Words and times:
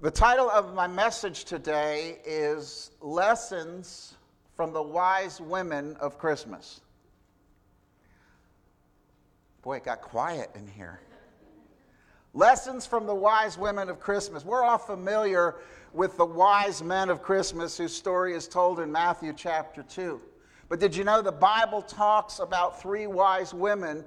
The 0.00 0.12
title 0.12 0.48
of 0.48 0.74
my 0.74 0.86
message 0.86 1.42
today 1.42 2.18
is 2.24 2.92
Lessons 3.00 4.14
from 4.54 4.72
the 4.72 4.80
Wise 4.80 5.40
Women 5.40 5.96
of 5.96 6.20
Christmas. 6.20 6.82
Boy, 9.62 9.78
it 9.78 9.84
got 9.84 10.00
quiet 10.00 10.50
in 10.54 10.68
here. 10.68 11.00
Lessons 12.32 12.86
from 12.86 13.08
the 13.08 13.14
Wise 13.14 13.58
Women 13.58 13.88
of 13.88 13.98
Christmas. 13.98 14.44
We're 14.44 14.62
all 14.62 14.78
familiar 14.78 15.56
with 15.92 16.16
the 16.16 16.26
wise 16.26 16.80
men 16.80 17.10
of 17.10 17.20
Christmas 17.20 17.76
whose 17.76 17.92
story 17.92 18.34
is 18.34 18.46
told 18.46 18.78
in 18.78 18.92
Matthew 18.92 19.32
chapter 19.32 19.82
2. 19.82 20.20
But 20.68 20.78
did 20.78 20.94
you 20.94 21.02
know 21.02 21.22
the 21.22 21.32
Bible 21.32 21.82
talks 21.82 22.38
about 22.38 22.80
three 22.80 23.08
wise 23.08 23.52
women 23.52 24.04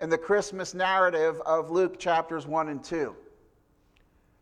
in 0.00 0.08
the 0.08 0.16
Christmas 0.16 0.72
narrative 0.72 1.38
of 1.44 1.70
Luke 1.70 1.98
chapters 1.98 2.46
1 2.46 2.70
and 2.70 2.82
2? 2.82 3.14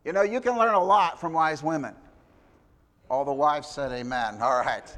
You 0.04 0.12
know, 0.12 0.22
you 0.22 0.40
can 0.40 0.58
learn 0.58 0.74
a 0.74 0.82
lot 0.82 1.20
from 1.20 1.32
wise 1.32 1.62
women. 1.62 1.94
All 3.08 3.24
the 3.24 3.32
wives 3.32 3.68
said 3.68 3.92
amen. 3.92 4.38
All 4.40 4.58
right. 4.58 4.96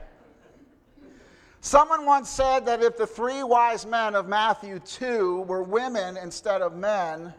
Someone 1.61 2.07
once 2.07 2.29
said 2.29 2.67
that 2.67 2.83
if 2.83 2.97
the 2.97 3.07
three 3.07 3.43
wise 3.43 3.87
men 3.87 4.15
of 4.15 4.29
Matthew 4.29 4.79
2 4.79 5.43
were 5.43 5.63
women 5.63 6.17
instead 6.17 6.63
of 6.63 6.77
men, 6.77 7.33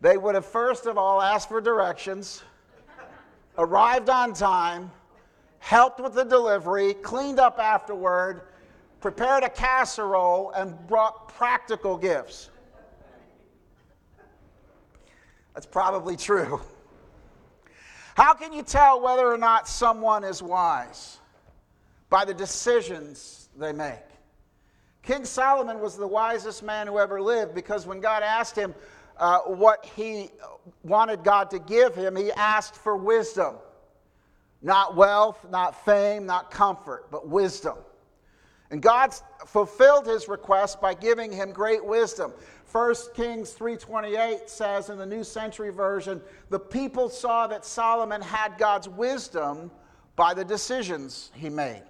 they 0.00 0.16
would 0.16 0.34
have 0.34 0.44
first 0.44 0.86
of 0.86 0.98
all 0.98 1.20
asked 1.20 1.48
for 1.48 1.60
directions, 1.60 2.42
arrived 3.56 4.10
on 4.10 4.32
time, 4.32 4.90
helped 5.58 6.00
with 6.00 6.14
the 6.14 6.24
delivery, 6.24 6.94
cleaned 6.94 7.38
up 7.38 7.58
afterward, 7.58 8.42
prepared 9.00 9.44
a 9.44 9.50
casserole, 9.50 10.50
and 10.56 10.74
brought 10.86 11.28
practical 11.28 11.96
gifts. 11.96 12.50
That's 15.54 15.66
probably 15.66 16.16
true. 16.16 16.60
How 18.14 18.34
can 18.34 18.52
you 18.52 18.62
tell 18.62 19.00
whether 19.00 19.26
or 19.26 19.38
not 19.38 19.68
someone 19.68 20.24
is 20.24 20.42
wise? 20.42 21.18
By 22.10 22.24
the 22.24 22.34
decisions 22.34 23.48
they 23.56 23.72
make. 23.72 24.02
King 25.02 25.24
Solomon 25.24 25.80
was 25.80 25.96
the 25.96 26.06
wisest 26.06 26.62
man 26.62 26.86
who 26.86 26.98
ever 26.98 27.20
lived 27.20 27.54
because 27.54 27.86
when 27.86 28.00
God 28.00 28.22
asked 28.22 28.56
him 28.56 28.74
uh, 29.18 29.40
what 29.40 29.84
he 29.84 30.30
wanted 30.82 31.22
God 31.22 31.50
to 31.50 31.58
give 31.58 31.94
him, 31.94 32.16
he 32.16 32.32
asked 32.32 32.74
for 32.74 32.96
wisdom. 32.96 33.56
Not 34.62 34.96
wealth, 34.96 35.46
not 35.50 35.84
fame, 35.84 36.24
not 36.24 36.50
comfort, 36.50 37.10
but 37.10 37.28
wisdom. 37.28 37.76
And 38.70 38.80
God 38.80 39.14
fulfilled 39.46 40.06
his 40.06 40.26
request 40.26 40.80
by 40.80 40.94
giving 40.94 41.30
him 41.30 41.52
great 41.52 41.84
wisdom. 41.84 42.32
1 42.74 42.94
Kings 43.14 43.52
3:28 43.52 44.50
says 44.50 44.90
in 44.90 44.98
the 44.98 45.06
New 45.06 45.22
Century 45.22 45.70
Version, 45.70 46.20
the 46.50 46.58
people 46.58 47.08
saw 47.08 47.46
that 47.46 47.64
Solomon 47.64 48.20
had 48.20 48.58
God's 48.58 48.88
wisdom 48.88 49.70
by 50.16 50.34
the 50.34 50.44
decisions 50.44 51.30
he 51.34 51.48
made. 51.48 51.84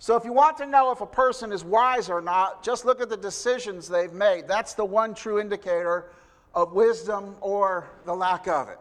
So 0.00 0.16
if 0.16 0.24
you 0.24 0.32
want 0.32 0.58
to 0.58 0.66
know 0.66 0.90
if 0.90 1.00
a 1.00 1.06
person 1.06 1.52
is 1.52 1.62
wise 1.62 2.10
or 2.10 2.20
not, 2.20 2.64
just 2.64 2.84
look 2.86 3.00
at 3.00 3.08
the 3.08 3.16
decisions 3.16 3.88
they've 3.88 4.12
made. 4.12 4.48
That's 4.48 4.74
the 4.74 4.84
one 4.84 5.14
true 5.14 5.38
indicator 5.38 6.10
of 6.54 6.72
wisdom 6.72 7.36
or 7.40 7.88
the 8.04 8.16
lack 8.16 8.48
of 8.48 8.68
it. 8.68 8.80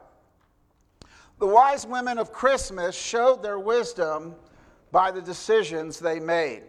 The 1.37 1.45
wise 1.45 1.85
women 1.85 2.17
of 2.17 2.33
Christmas 2.33 2.95
showed 2.95 3.43
their 3.43 3.59
wisdom 3.59 4.33
by 4.91 5.11
the 5.11 5.21
decisions 5.21 5.99
they 5.99 6.19
made. 6.19 6.63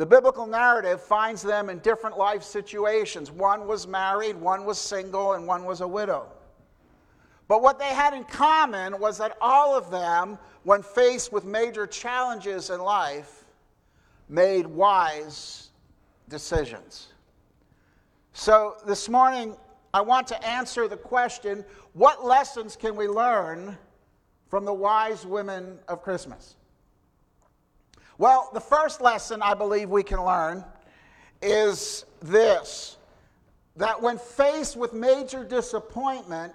The 0.00 0.06
biblical 0.06 0.46
narrative 0.46 1.02
finds 1.02 1.42
them 1.42 1.68
in 1.68 1.80
different 1.80 2.16
life 2.16 2.42
situations. 2.42 3.30
One 3.30 3.66
was 3.66 3.86
married, 3.86 4.34
one 4.34 4.64
was 4.64 4.78
single, 4.78 5.34
and 5.34 5.46
one 5.46 5.66
was 5.66 5.82
a 5.82 5.86
widow. 5.86 6.26
But 7.48 7.60
what 7.60 7.78
they 7.78 7.92
had 7.92 8.14
in 8.14 8.24
common 8.24 8.98
was 8.98 9.18
that 9.18 9.36
all 9.42 9.76
of 9.76 9.90
them, 9.90 10.38
when 10.62 10.82
faced 10.82 11.34
with 11.34 11.44
major 11.44 11.86
challenges 11.86 12.70
in 12.70 12.80
life, 12.80 13.44
made 14.26 14.66
wise 14.66 15.68
decisions. 16.30 17.08
So 18.32 18.76
this 18.86 19.06
morning, 19.06 19.54
I 19.92 20.00
want 20.00 20.26
to 20.28 20.46
answer 20.46 20.88
the 20.88 20.96
question 20.96 21.62
what 21.92 22.24
lessons 22.24 22.74
can 22.74 22.96
we 22.96 23.06
learn 23.06 23.76
from 24.48 24.64
the 24.64 24.72
wise 24.72 25.26
women 25.26 25.78
of 25.88 26.02
Christmas? 26.02 26.56
Well, 28.20 28.50
the 28.52 28.60
first 28.60 29.00
lesson 29.00 29.40
I 29.40 29.54
believe 29.54 29.88
we 29.88 30.02
can 30.02 30.22
learn 30.22 30.62
is 31.40 32.04
this 32.20 32.98
that 33.76 34.02
when 34.02 34.18
faced 34.18 34.76
with 34.76 34.92
major 34.92 35.42
disappointment, 35.42 36.52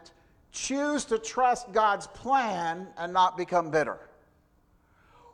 choose 0.51 1.05
to 1.05 1.17
trust 1.17 1.73
God's 1.73 2.05
plan 2.05 2.85
and 2.99 3.11
not 3.11 3.35
become 3.35 3.71
bitter. 3.71 3.97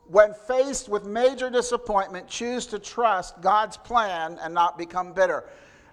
When 0.08 0.34
faced 0.34 0.88
with 0.88 1.06
major 1.06 1.50
disappointment, 1.50 2.30
choose 2.30 2.66
to 2.68 2.80
trust 2.80 3.42
God's 3.42 3.76
plan 3.76 4.40
and 4.42 4.54
not 4.54 4.78
become 4.78 5.12
bitter. 5.12 5.44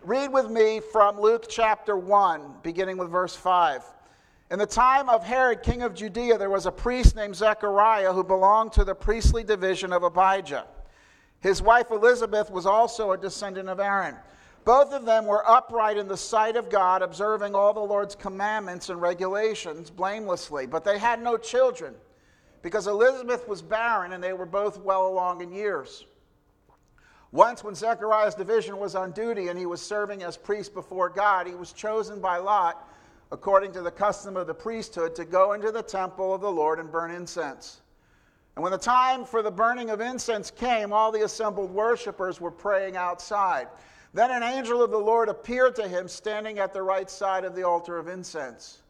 Read 0.05 0.33
with 0.33 0.49
me 0.51 0.79
from 0.93 1.21
Luke 1.21 1.47
chapter 1.49 1.97
1, 1.97 2.59
beginning 2.63 2.97
with 2.97 3.11
verse 3.11 3.35
5. 3.35 3.83
In 4.51 4.59
the 4.59 4.67
time 4.67 5.11
of 5.11 5.25
Herod, 5.25 5.63
king 5.63 5.83
of 5.83 5.95
Judea, 5.95 6.39
there 6.39 6.49
was 6.49 6.65
a 6.65 6.73
priest 6.73 7.15
named 7.15 7.37
Zechariah 7.37 8.15
who 8.15 8.25
belonged 8.25 8.73
to 8.73 8.85
the 8.85 8.95
priestly 8.95 9.45
division 9.45 9.93
of 9.93 10.03
Abijah. 10.03 10.67
His 11.41 11.61
wife 11.61 11.91
Elizabeth 11.91 12.51
was 12.51 12.65
also 12.65 13.13
a 13.13 13.19
descendant 13.19 13.69
of 13.69 13.79
Aaron. 13.79 14.17
Both 14.65 14.93
of 14.93 15.05
them 15.05 15.27
were 15.27 15.49
upright 15.49 15.99
in 15.99 16.09
the 16.09 16.17
sight 16.17 16.57
of 16.57 16.71
God, 16.71 17.03
observing 17.03 17.55
all 17.55 17.75
the 17.75 17.81
Lord's 17.81 18.15
commandments 18.15 18.89
and 18.89 19.01
regulations 19.01 19.91
blamelessly. 19.91 20.67
But 20.67 20.83
they 20.83 20.99
had 20.99 21.23
no 21.23 21.37
children 21.37 21.95
because 22.63 22.87
Elizabeth 22.87 23.47
was 23.47 23.61
barren 23.61 24.13
and 24.13 24.25
they 24.25 24.33
were 24.33 24.47
both 24.47 24.81
well 24.81 25.07
along 25.07 25.43
in 25.43 25.53
years. 25.53 26.07
Once, 27.33 27.63
when 27.63 27.75
Zechariah's 27.75 28.35
division 28.35 28.79
was 28.79 28.95
on 28.95 29.13
duty 29.13 29.49
and 29.49 29.59
he 29.59 29.67
was 29.67 29.83
serving 29.83 30.23
as 30.23 30.39
priest 30.39 30.73
before 30.73 31.11
God, 31.11 31.47
he 31.47 31.55
was 31.55 31.73
chosen 31.73 32.21
by 32.21 32.39
Lot 32.39 32.89
according 33.31 33.73
to 33.73 33.83
the 33.83 33.91
custom 33.91 34.37
of 34.37 34.47
the 34.47 34.55
priesthood, 34.55 35.15
to 35.15 35.25
go 35.25 35.53
into 35.53 35.71
the 35.71 35.83
temple 35.83 36.35
of 36.35 36.41
the 36.41 36.51
Lord 36.51 36.79
and 36.79 36.91
burn 36.91 37.11
incense. 37.11 37.81
And 38.57 38.63
when 38.63 38.73
the 38.73 38.79
time 38.79 39.25
for 39.25 39.43
the 39.43 39.51
burning 39.51 39.91
of 39.91 40.01
incense 40.01 40.51
came, 40.51 40.93
all 40.93 41.13
the 41.13 41.25
assembled 41.25 41.71
worshippers 41.71 42.41
were 42.41 42.51
praying 42.51 42.97
outside. 42.97 43.69
Then 44.15 44.31
an 44.31 44.43
angel 44.43 44.83
of 44.83 44.91
the 44.91 44.99
Lord 44.99 45.29
appeared 45.29 45.77
to 45.77 45.87
him 45.87 46.09
standing 46.09 46.59
at 46.59 46.73
the 46.73 46.83
right 46.83 47.09
side 47.09 47.45
of 47.45 47.55
the 47.55 47.63
altar 47.63 47.99
of 47.99 48.09
incense. 48.09 48.83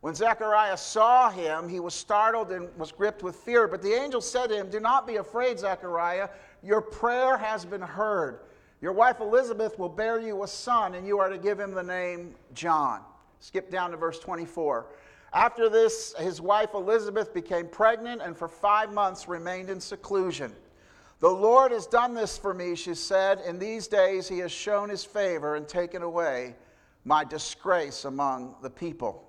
When 0.00 0.14
Zechariah 0.14 0.76
saw 0.76 1.30
him, 1.30 1.68
he 1.68 1.80
was 1.80 1.94
startled 1.94 2.50
and 2.50 2.68
was 2.76 2.92
gripped 2.92 3.22
with 3.22 3.36
fear. 3.36 3.68
But 3.68 3.82
the 3.82 3.92
angel 3.92 4.20
said 4.20 4.48
to 4.48 4.56
him, 4.56 4.68
Do 4.68 4.80
not 4.80 5.06
be 5.06 5.16
afraid, 5.16 5.58
Zechariah. 5.58 6.28
Your 6.62 6.80
prayer 6.80 7.36
has 7.36 7.64
been 7.64 7.80
heard. 7.80 8.40
Your 8.80 8.92
wife 8.92 9.20
Elizabeth 9.20 9.78
will 9.78 9.88
bear 9.88 10.18
you 10.20 10.42
a 10.42 10.48
son, 10.48 10.94
and 10.94 11.06
you 11.06 11.18
are 11.20 11.30
to 11.30 11.38
give 11.38 11.58
him 11.58 11.72
the 11.72 11.82
name 11.82 12.34
John. 12.52 13.00
Skip 13.44 13.70
down 13.70 13.90
to 13.90 13.98
verse 13.98 14.18
24. 14.20 14.86
After 15.34 15.68
this, 15.68 16.14
his 16.18 16.40
wife 16.40 16.70
Elizabeth 16.72 17.34
became 17.34 17.68
pregnant 17.68 18.22
and 18.22 18.34
for 18.34 18.48
five 18.48 18.90
months 18.90 19.28
remained 19.28 19.68
in 19.68 19.80
seclusion. 19.80 20.50
The 21.20 21.28
Lord 21.28 21.70
has 21.70 21.86
done 21.86 22.14
this 22.14 22.38
for 22.38 22.54
me, 22.54 22.74
she 22.74 22.94
said. 22.94 23.42
In 23.46 23.58
these 23.58 23.86
days, 23.86 24.26
he 24.26 24.38
has 24.38 24.50
shown 24.50 24.88
his 24.88 25.04
favor 25.04 25.56
and 25.56 25.68
taken 25.68 26.00
away 26.00 26.54
my 27.04 27.22
disgrace 27.22 28.06
among 28.06 28.54
the 28.62 28.70
people. 28.70 29.28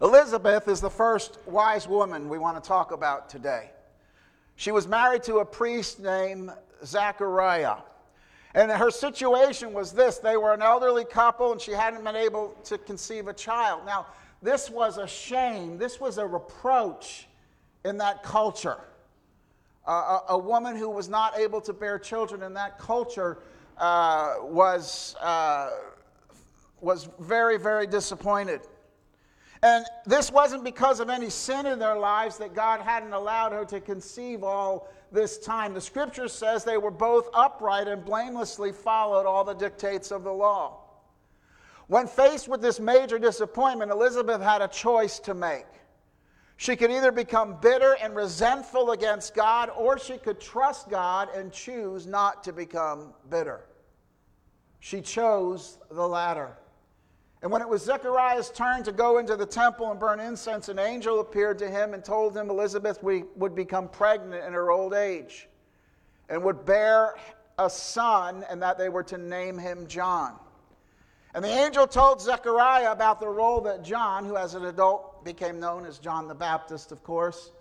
Elizabeth 0.00 0.68
is 0.68 0.80
the 0.80 0.88
first 0.88 1.38
wise 1.44 1.88
woman 1.88 2.28
we 2.28 2.38
want 2.38 2.62
to 2.62 2.66
talk 2.66 2.92
about 2.92 3.28
today. 3.28 3.72
She 4.54 4.70
was 4.70 4.86
married 4.86 5.24
to 5.24 5.38
a 5.38 5.44
priest 5.44 5.98
named 5.98 6.52
Zechariah. 6.84 7.78
And 8.56 8.72
her 8.72 8.90
situation 8.90 9.74
was 9.74 9.92
this 9.92 10.16
they 10.16 10.38
were 10.38 10.54
an 10.54 10.62
elderly 10.62 11.04
couple, 11.04 11.52
and 11.52 11.60
she 11.60 11.72
hadn't 11.72 12.02
been 12.02 12.16
able 12.16 12.56
to 12.64 12.78
conceive 12.78 13.28
a 13.28 13.34
child. 13.34 13.82
Now, 13.84 14.06
this 14.42 14.70
was 14.70 14.96
a 14.96 15.06
shame, 15.06 15.76
this 15.76 16.00
was 16.00 16.16
a 16.16 16.26
reproach 16.26 17.28
in 17.84 17.98
that 17.98 18.22
culture. 18.22 18.78
Uh, 19.86 20.20
a, 20.30 20.32
a, 20.32 20.38
woman 20.38 20.74
who 20.74 20.88
was 20.88 21.08
not 21.08 21.38
able 21.38 21.60
to 21.60 21.72
bear 21.72 21.98
children 21.98 22.42
in 22.42 22.54
that 22.54 22.76
culture 22.78 23.38
uh, 23.78 24.34
was, 24.40 25.14
uh, 25.20 25.70
was 26.80 27.08
very, 27.20 27.58
very 27.58 27.86
disappointed. 27.86 28.62
And 29.62 29.84
this 30.04 30.30
wasn't 30.30 30.64
because 30.64 31.00
of 31.00 31.08
any 31.08 31.30
sin 31.30 31.66
in 31.66 31.78
their 31.78 31.98
lives 31.98 32.38
that 32.38 32.54
God 32.54 32.80
hadn't 32.80 33.12
allowed 33.12 33.52
her 33.52 33.64
to 33.66 33.80
conceive 33.80 34.44
all 34.44 34.88
this 35.12 35.38
time. 35.38 35.72
The 35.72 35.80
scripture 35.80 36.28
says 36.28 36.64
they 36.64 36.76
were 36.76 36.90
both 36.90 37.28
upright 37.32 37.88
and 37.88 38.04
blamelessly 38.04 38.72
followed 38.72 39.26
all 39.26 39.44
the 39.44 39.54
dictates 39.54 40.10
of 40.10 40.24
the 40.24 40.32
law. 40.32 40.82
When 41.86 42.06
faced 42.06 42.48
with 42.48 42.60
this 42.60 42.80
major 42.80 43.18
disappointment, 43.18 43.90
Elizabeth 43.90 44.42
had 44.42 44.60
a 44.60 44.68
choice 44.68 45.18
to 45.20 45.34
make. 45.34 45.66
She 46.58 46.74
could 46.74 46.90
either 46.90 47.12
become 47.12 47.60
bitter 47.60 47.96
and 48.02 48.16
resentful 48.16 48.92
against 48.92 49.34
God, 49.34 49.70
or 49.76 49.98
she 49.98 50.16
could 50.16 50.40
trust 50.40 50.88
God 50.88 51.28
and 51.34 51.52
choose 51.52 52.06
not 52.06 52.42
to 52.44 52.52
become 52.52 53.12
bitter. 53.30 53.66
She 54.80 55.00
chose 55.00 55.78
the 55.90 56.06
latter. 56.06 56.56
And 57.42 57.52
when 57.52 57.62
it 57.62 57.68
was 57.68 57.84
Zechariah's 57.84 58.50
turn 58.50 58.82
to 58.84 58.92
go 58.92 59.18
into 59.18 59.36
the 59.36 59.46
temple 59.46 59.90
and 59.90 60.00
burn 60.00 60.20
incense, 60.20 60.68
an 60.68 60.78
angel 60.78 61.20
appeared 61.20 61.58
to 61.58 61.68
him 61.68 61.94
and 61.94 62.04
told 62.04 62.36
him 62.36 62.48
Elizabeth 62.48 63.02
would 63.02 63.54
become 63.54 63.88
pregnant 63.88 64.44
in 64.44 64.52
her 64.52 64.70
old 64.70 64.94
age 64.94 65.48
and 66.28 66.42
would 66.42 66.64
bear 66.64 67.14
a 67.58 67.70
son, 67.70 68.44
and 68.50 68.60
that 68.62 68.76
they 68.76 68.88
were 68.88 69.02
to 69.02 69.16
name 69.16 69.56
him 69.56 69.86
John. 69.86 70.34
And 71.34 71.44
the 71.44 71.48
angel 71.48 71.86
told 71.86 72.20
Zechariah 72.20 72.92
about 72.92 73.20
the 73.20 73.28
role 73.28 73.60
that 73.62 73.82
John, 73.82 74.24
who 74.24 74.36
as 74.36 74.54
an 74.54 74.64
adult 74.64 75.24
became 75.24 75.60
known 75.60 75.86
as 75.86 75.98
John 75.98 76.28
the 76.28 76.34
Baptist, 76.34 76.92
of 76.92 77.02
course, 77.02 77.52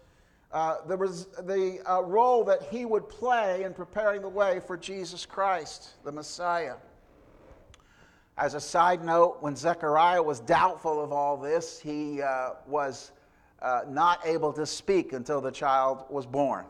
uh, 0.52 0.78
there 0.88 0.98
was 0.98 1.26
the 1.44 1.80
uh, 1.90 2.02
role 2.02 2.44
that 2.46 2.64
he 2.64 2.86
would 2.86 3.10
play 3.10 3.64
in 3.64 3.74
preparing 3.74 4.22
the 4.22 4.30
way 4.30 4.62
for 4.66 4.78
Jesus 4.78 5.26
Christ, 5.26 5.90
the 6.04 6.12
Messiah. 6.12 6.76
As 8.38 8.54
a 8.54 8.60
side 8.60 9.04
note, 9.04 9.38
when 9.40 9.56
Zechariah 9.56 10.22
was 10.22 10.42
doubtful 10.42 11.02
of 11.02 11.14
all 11.14 11.38
this, 11.38 11.80
he 11.80 12.22
uh, 12.22 12.50
was 12.68 13.12
uh, 13.62 13.82
not 13.88 14.26
able 14.26 14.52
to 14.54 14.66
speak 14.66 15.14
until 15.14 15.40
the 15.40 15.52
child 15.52 16.04
was 16.10 16.26
born. 16.26 16.66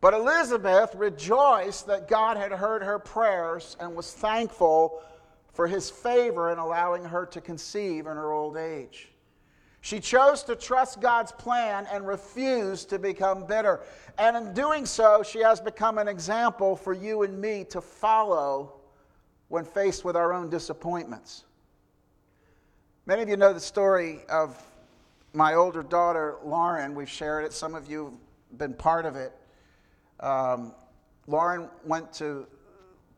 But 0.00 0.14
Elizabeth 0.14 0.94
rejoiced 0.94 1.86
that 1.88 2.08
God 2.08 2.36
had 2.36 2.52
heard 2.52 2.82
her 2.82 2.98
prayers 2.98 3.76
and 3.80 3.96
was 3.96 4.12
thankful 4.12 5.02
for 5.52 5.66
his 5.66 5.90
favor 5.90 6.52
in 6.52 6.58
allowing 6.58 7.04
her 7.04 7.26
to 7.26 7.40
conceive 7.40 8.06
in 8.06 8.16
her 8.16 8.30
old 8.30 8.56
age. 8.56 9.08
She 9.80 10.00
chose 10.00 10.42
to 10.44 10.56
trust 10.56 11.00
God's 11.00 11.32
plan 11.32 11.86
and 11.90 12.06
refused 12.06 12.90
to 12.90 12.98
become 12.98 13.44
bitter. 13.46 13.80
And 14.18 14.36
in 14.36 14.54
doing 14.54 14.86
so, 14.86 15.22
she 15.22 15.40
has 15.40 15.60
become 15.60 15.98
an 15.98 16.08
example 16.08 16.76
for 16.76 16.92
you 16.92 17.22
and 17.22 17.40
me 17.40 17.64
to 17.70 17.80
follow 17.80 18.74
when 19.54 19.64
faced 19.64 20.04
with 20.04 20.16
our 20.16 20.32
own 20.32 20.50
disappointments. 20.50 21.44
Many 23.06 23.22
of 23.22 23.28
you 23.28 23.36
know 23.36 23.52
the 23.52 23.60
story 23.60 24.22
of 24.28 24.60
my 25.32 25.54
older 25.54 25.84
daughter, 25.84 26.38
Lauren. 26.44 26.92
We've 26.92 27.08
shared 27.08 27.44
it, 27.44 27.52
some 27.52 27.76
of 27.76 27.88
you 27.88 28.18
have 28.50 28.58
been 28.58 28.74
part 28.74 29.06
of 29.06 29.14
it. 29.14 29.32
Um, 30.18 30.74
Lauren 31.28 31.68
went 31.84 32.12
to 32.14 32.48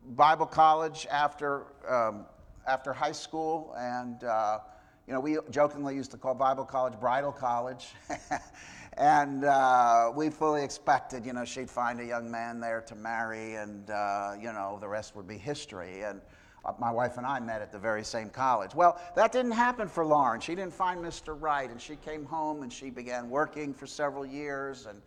Bible 0.09 0.45
college 0.45 1.07
after, 1.09 1.63
um, 1.89 2.27
after 2.67 2.93
high 2.93 3.13
school, 3.13 3.73
and 3.75 4.23
uh, 4.23 4.59
you 5.07 5.13
know, 5.13 5.19
we 5.19 5.39
jokingly 5.49 5.95
used 5.95 6.11
to 6.11 6.17
call 6.17 6.35
Bible 6.35 6.65
college 6.65 6.99
bridal 6.99 7.31
college. 7.31 7.87
and 8.97 9.45
uh, 9.45 10.11
we 10.15 10.29
fully 10.29 10.63
expected, 10.63 11.25
you 11.25 11.33
know, 11.33 11.45
she'd 11.45 11.69
find 11.69 11.99
a 11.99 12.05
young 12.05 12.31
man 12.31 12.59
there 12.59 12.81
to 12.81 12.95
marry, 12.95 13.55
and, 13.55 13.89
uh, 13.91 14.31
you 14.39 14.51
know, 14.51 14.77
the 14.81 14.87
rest 14.87 15.15
would 15.15 15.27
be 15.27 15.37
history. 15.37 16.01
And 16.01 16.19
uh, 16.65 16.73
my 16.79 16.91
wife 16.91 17.17
and 17.17 17.25
I 17.25 17.39
met 17.39 17.61
at 17.61 17.71
the 17.71 17.77
very 17.77 18.03
same 18.03 18.31
college. 18.31 18.73
Well, 18.73 18.99
that 19.15 19.31
didn't 19.31 19.51
happen 19.51 19.87
for 19.87 20.03
Lauren. 20.03 20.41
She 20.41 20.55
didn't 20.55 20.73
find 20.73 20.99
Mr. 20.99 21.39
Right, 21.39 21.69
and 21.69 21.79
she 21.79 21.95
came 21.97 22.25
home 22.25 22.63
and 22.63 22.73
she 22.73 22.89
began 22.89 23.29
working 23.29 23.71
for 23.71 23.85
several 23.85 24.25
years, 24.25 24.87
and 24.87 24.99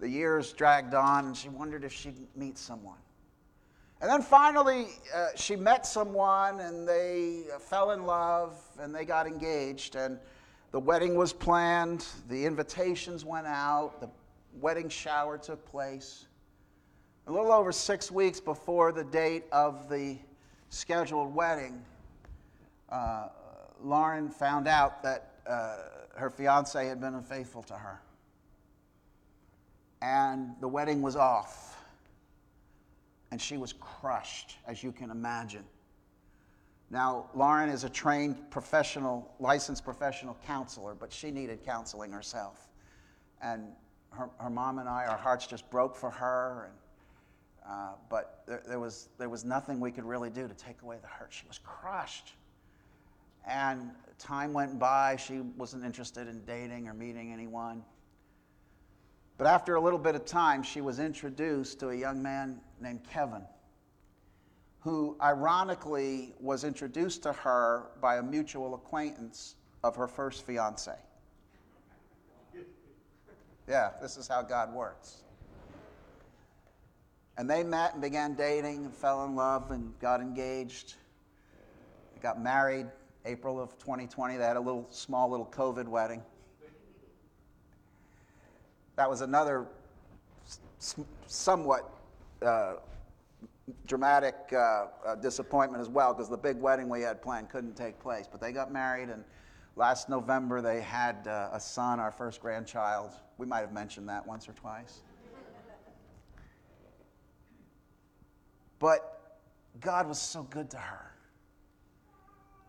the 0.00 0.08
years 0.08 0.52
dragged 0.52 0.94
on, 0.94 1.26
and 1.26 1.36
she 1.36 1.48
wondered 1.48 1.84
if 1.84 1.92
she'd 1.92 2.16
meet 2.34 2.58
someone. 2.58 2.98
And 4.00 4.10
then 4.10 4.22
finally, 4.22 4.88
uh, 5.14 5.28
she 5.34 5.56
met 5.56 5.84
someone 5.84 6.60
and 6.60 6.86
they 6.86 7.42
fell 7.58 7.90
in 7.90 8.04
love 8.04 8.54
and 8.78 8.94
they 8.94 9.04
got 9.04 9.26
engaged. 9.26 9.96
And 9.96 10.20
the 10.70 10.80
wedding 10.80 11.14
was 11.14 11.32
planned, 11.32 12.06
the 12.28 12.44
invitations 12.44 13.24
went 13.24 13.46
out, 13.46 14.00
the 14.00 14.08
wedding 14.60 14.88
shower 14.88 15.38
took 15.38 15.64
place. 15.64 16.26
A 17.26 17.32
little 17.32 17.52
over 17.52 17.72
six 17.72 18.10
weeks 18.10 18.40
before 18.40 18.92
the 18.92 19.04
date 19.04 19.44
of 19.52 19.88
the 19.88 20.16
scheduled 20.70 21.34
wedding, 21.34 21.82
uh, 22.90 23.28
Lauren 23.82 24.28
found 24.28 24.66
out 24.66 25.02
that 25.02 25.32
uh, 25.46 25.76
her 26.16 26.30
fiance 26.30 26.86
had 26.86 27.00
been 27.00 27.14
unfaithful 27.14 27.62
to 27.64 27.74
her. 27.74 28.00
And 30.00 30.54
the 30.60 30.68
wedding 30.68 31.02
was 31.02 31.16
off 31.16 31.68
and 33.30 33.40
she 33.40 33.56
was 33.56 33.74
crushed, 33.74 34.56
as 34.66 34.82
you 34.82 34.92
can 34.92 35.10
imagine. 35.10 35.64
Now, 36.90 37.28
Lauren 37.34 37.68
is 37.68 37.84
a 37.84 37.88
trained 37.88 38.50
professional, 38.50 39.34
licensed 39.40 39.84
professional 39.84 40.36
counselor, 40.46 40.94
but 40.94 41.12
she 41.12 41.30
needed 41.30 41.64
counseling 41.64 42.12
herself. 42.12 42.68
And 43.42 43.64
her, 44.10 44.30
her 44.38 44.50
mom 44.50 44.78
and 44.78 44.88
I, 44.88 45.04
our 45.04 45.18
hearts 45.18 45.46
just 45.46 45.68
broke 45.70 45.94
for 45.94 46.10
her. 46.10 46.70
And, 46.70 47.72
uh, 47.72 47.92
but 48.08 48.42
there, 48.46 48.62
there, 48.66 48.80
was, 48.80 49.10
there 49.18 49.28
was 49.28 49.44
nothing 49.44 49.80
we 49.80 49.90
could 49.90 50.04
really 50.04 50.30
do 50.30 50.48
to 50.48 50.54
take 50.54 50.80
away 50.82 50.96
the 51.02 51.08
hurt. 51.08 51.28
She 51.30 51.46
was 51.46 51.58
crushed. 51.58 52.34
And 53.46 53.90
time 54.18 54.52
went 54.52 54.78
by. 54.78 55.16
She 55.16 55.40
wasn't 55.40 55.84
interested 55.84 56.26
in 56.26 56.44
dating 56.44 56.88
or 56.88 56.94
meeting 56.94 57.32
anyone. 57.32 57.84
But 59.36 59.46
after 59.46 59.76
a 59.76 59.80
little 59.80 59.98
bit 59.98 60.14
of 60.14 60.24
time, 60.24 60.62
she 60.62 60.80
was 60.80 60.98
introduced 60.98 61.78
to 61.80 61.90
a 61.90 61.94
young 61.94 62.20
man 62.20 62.60
named 62.80 63.00
Kevin, 63.08 63.42
who 64.80 65.16
ironically 65.20 66.34
was 66.40 66.64
introduced 66.64 67.22
to 67.24 67.32
her 67.32 67.86
by 68.00 68.16
a 68.16 68.22
mutual 68.22 68.74
acquaintance 68.74 69.56
of 69.82 69.96
her 69.96 70.06
first 70.06 70.46
fiance. 70.46 70.94
Yeah, 73.68 73.90
this 74.00 74.16
is 74.16 74.26
how 74.26 74.42
God 74.42 74.72
works. 74.72 75.22
And 77.36 77.48
they 77.48 77.62
met 77.62 77.92
and 77.92 78.02
began 78.02 78.34
dating 78.34 78.86
and 78.86 78.94
fell 78.94 79.24
in 79.24 79.36
love 79.36 79.70
and 79.70 79.96
got 80.00 80.20
engaged. 80.20 80.94
They 82.14 82.20
got 82.20 82.40
married 82.40 82.86
April 83.24 83.60
of 83.60 83.78
2020. 83.78 84.36
They 84.36 84.44
had 84.44 84.56
a 84.56 84.60
little 84.60 84.86
small 84.90 85.30
little 85.30 85.46
COVID 85.46 85.86
wedding. 85.86 86.22
That 88.96 89.08
was 89.08 89.20
another 89.20 89.66
somewhat 91.26 91.92
uh, 92.42 92.74
dramatic 93.86 94.34
uh, 94.52 94.86
uh, 95.06 95.14
disappointment 95.16 95.80
as 95.80 95.88
well 95.88 96.12
because 96.12 96.28
the 96.28 96.36
big 96.36 96.58
wedding 96.60 96.88
we 96.88 97.00
had 97.00 97.22
planned 97.22 97.50
couldn't 97.50 97.76
take 97.76 97.98
place. 97.98 98.26
But 98.30 98.40
they 98.40 98.52
got 98.52 98.72
married, 98.72 99.08
and 99.08 99.24
last 99.76 100.08
November 100.08 100.60
they 100.60 100.80
had 100.80 101.26
uh, 101.26 101.50
a 101.52 101.60
son, 101.60 102.00
our 102.00 102.10
first 102.10 102.40
grandchild. 102.40 103.12
We 103.36 103.46
might 103.46 103.60
have 103.60 103.72
mentioned 103.72 104.08
that 104.08 104.26
once 104.26 104.48
or 104.48 104.52
twice. 104.52 105.02
But 108.78 109.40
God 109.80 110.08
was 110.08 110.20
so 110.20 110.44
good 110.44 110.70
to 110.70 110.78
her. 110.78 111.12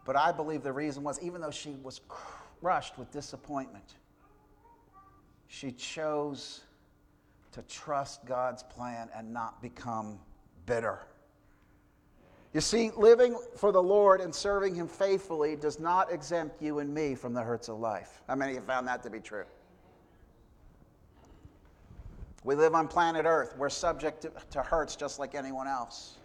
But 0.05 0.15
I 0.15 0.31
believe 0.31 0.63
the 0.63 0.73
reason 0.73 1.03
was, 1.03 1.19
even 1.21 1.39
though 1.39 1.51
she 1.51 1.75
was 1.83 2.01
crushed 2.07 2.97
with 2.97 3.11
disappointment, 3.11 3.95
she 5.47 5.71
chose 5.71 6.61
to 7.51 7.61
trust 7.63 8.25
God's 8.25 8.63
plan 8.63 9.09
and 9.15 9.31
not 9.33 9.61
become 9.61 10.19
bitter. 10.65 10.99
You 12.53 12.61
see, 12.61 12.91
living 12.97 13.37
for 13.57 13.71
the 13.71 13.81
Lord 13.81 14.21
and 14.21 14.33
serving 14.33 14.73
Him 14.73 14.87
faithfully 14.87 15.55
does 15.55 15.79
not 15.79 16.11
exempt 16.11 16.61
you 16.61 16.79
and 16.79 16.91
me 16.93 17.13
from 17.13 17.33
the 17.33 17.41
hurts 17.41 17.67
of 17.67 17.79
life. 17.79 18.23
How 18.27 18.35
many 18.35 18.55
have 18.55 18.65
found 18.65 18.87
that 18.87 19.03
to 19.03 19.09
be 19.09 19.19
true? 19.19 19.45
We 22.43 22.55
live 22.55 22.73
on 22.73 22.87
planet 22.87 23.25
Earth. 23.25 23.55
We're 23.57 23.69
subject 23.69 24.21
to, 24.21 24.31
to 24.51 24.63
hurts 24.63 24.95
just 24.95 25.19
like 25.19 25.35
anyone 25.35 25.67
else. 25.67 26.15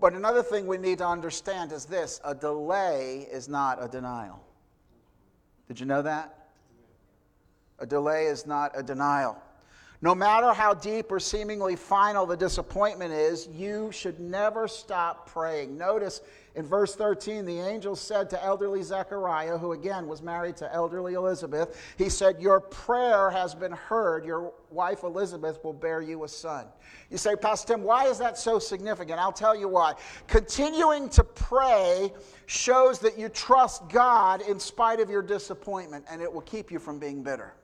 But 0.00 0.14
another 0.14 0.42
thing 0.42 0.66
we 0.66 0.78
need 0.78 0.98
to 0.98 1.06
understand 1.06 1.72
is 1.72 1.84
this 1.84 2.20
a 2.24 2.34
delay 2.34 3.26
is 3.30 3.48
not 3.48 3.82
a 3.82 3.88
denial. 3.88 4.40
Did 5.66 5.80
you 5.80 5.86
know 5.86 6.02
that? 6.02 6.48
A 7.80 7.86
delay 7.86 8.26
is 8.26 8.46
not 8.46 8.72
a 8.74 8.82
denial. 8.82 9.36
No 10.00 10.14
matter 10.14 10.52
how 10.52 10.74
deep 10.74 11.10
or 11.10 11.18
seemingly 11.18 11.74
final 11.74 12.24
the 12.24 12.36
disappointment 12.36 13.12
is, 13.12 13.48
you 13.48 13.90
should 13.90 14.20
never 14.20 14.68
stop 14.68 15.28
praying. 15.28 15.76
Notice 15.76 16.20
In 16.54 16.64
verse 16.64 16.94
13, 16.94 17.44
the 17.44 17.58
angel 17.58 17.96
said 17.96 18.30
to 18.30 18.44
elderly 18.44 18.82
Zechariah, 18.82 19.58
who 19.58 19.72
again 19.72 20.06
was 20.06 20.22
married 20.22 20.56
to 20.58 20.72
elderly 20.72 21.14
Elizabeth, 21.14 21.80
he 21.96 22.08
said, 22.08 22.40
Your 22.40 22.60
prayer 22.60 23.28
has 23.30 23.56
been 23.56 23.72
heard. 23.72 24.24
Your 24.24 24.52
wife 24.70 25.02
Elizabeth 25.02 25.58
will 25.64 25.72
bear 25.72 26.00
you 26.00 26.22
a 26.22 26.28
son. 26.28 26.66
You 27.10 27.18
say, 27.18 27.34
Pastor 27.34 27.74
Tim, 27.74 27.82
why 27.82 28.06
is 28.06 28.18
that 28.18 28.38
so 28.38 28.60
significant? 28.60 29.18
I'll 29.18 29.32
tell 29.32 29.56
you 29.56 29.66
why. 29.66 29.94
Continuing 30.28 31.08
to 31.10 31.24
pray 31.24 32.12
shows 32.46 33.00
that 33.00 33.18
you 33.18 33.28
trust 33.28 33.88
God 33.88 34.42
in 34.42 34.60
spite 34.60 35.00
of 35.00 35.10
your 35.10 35.22
disappointment, 35.22 36.04
and 36.08 36.22
it 36.22 36.32
will 36.32 36.42
keep 36.42 36.70
you 36.70 36.78
from 36.78 37.00
being 37.00 37.24
bitter. 37.24 37.54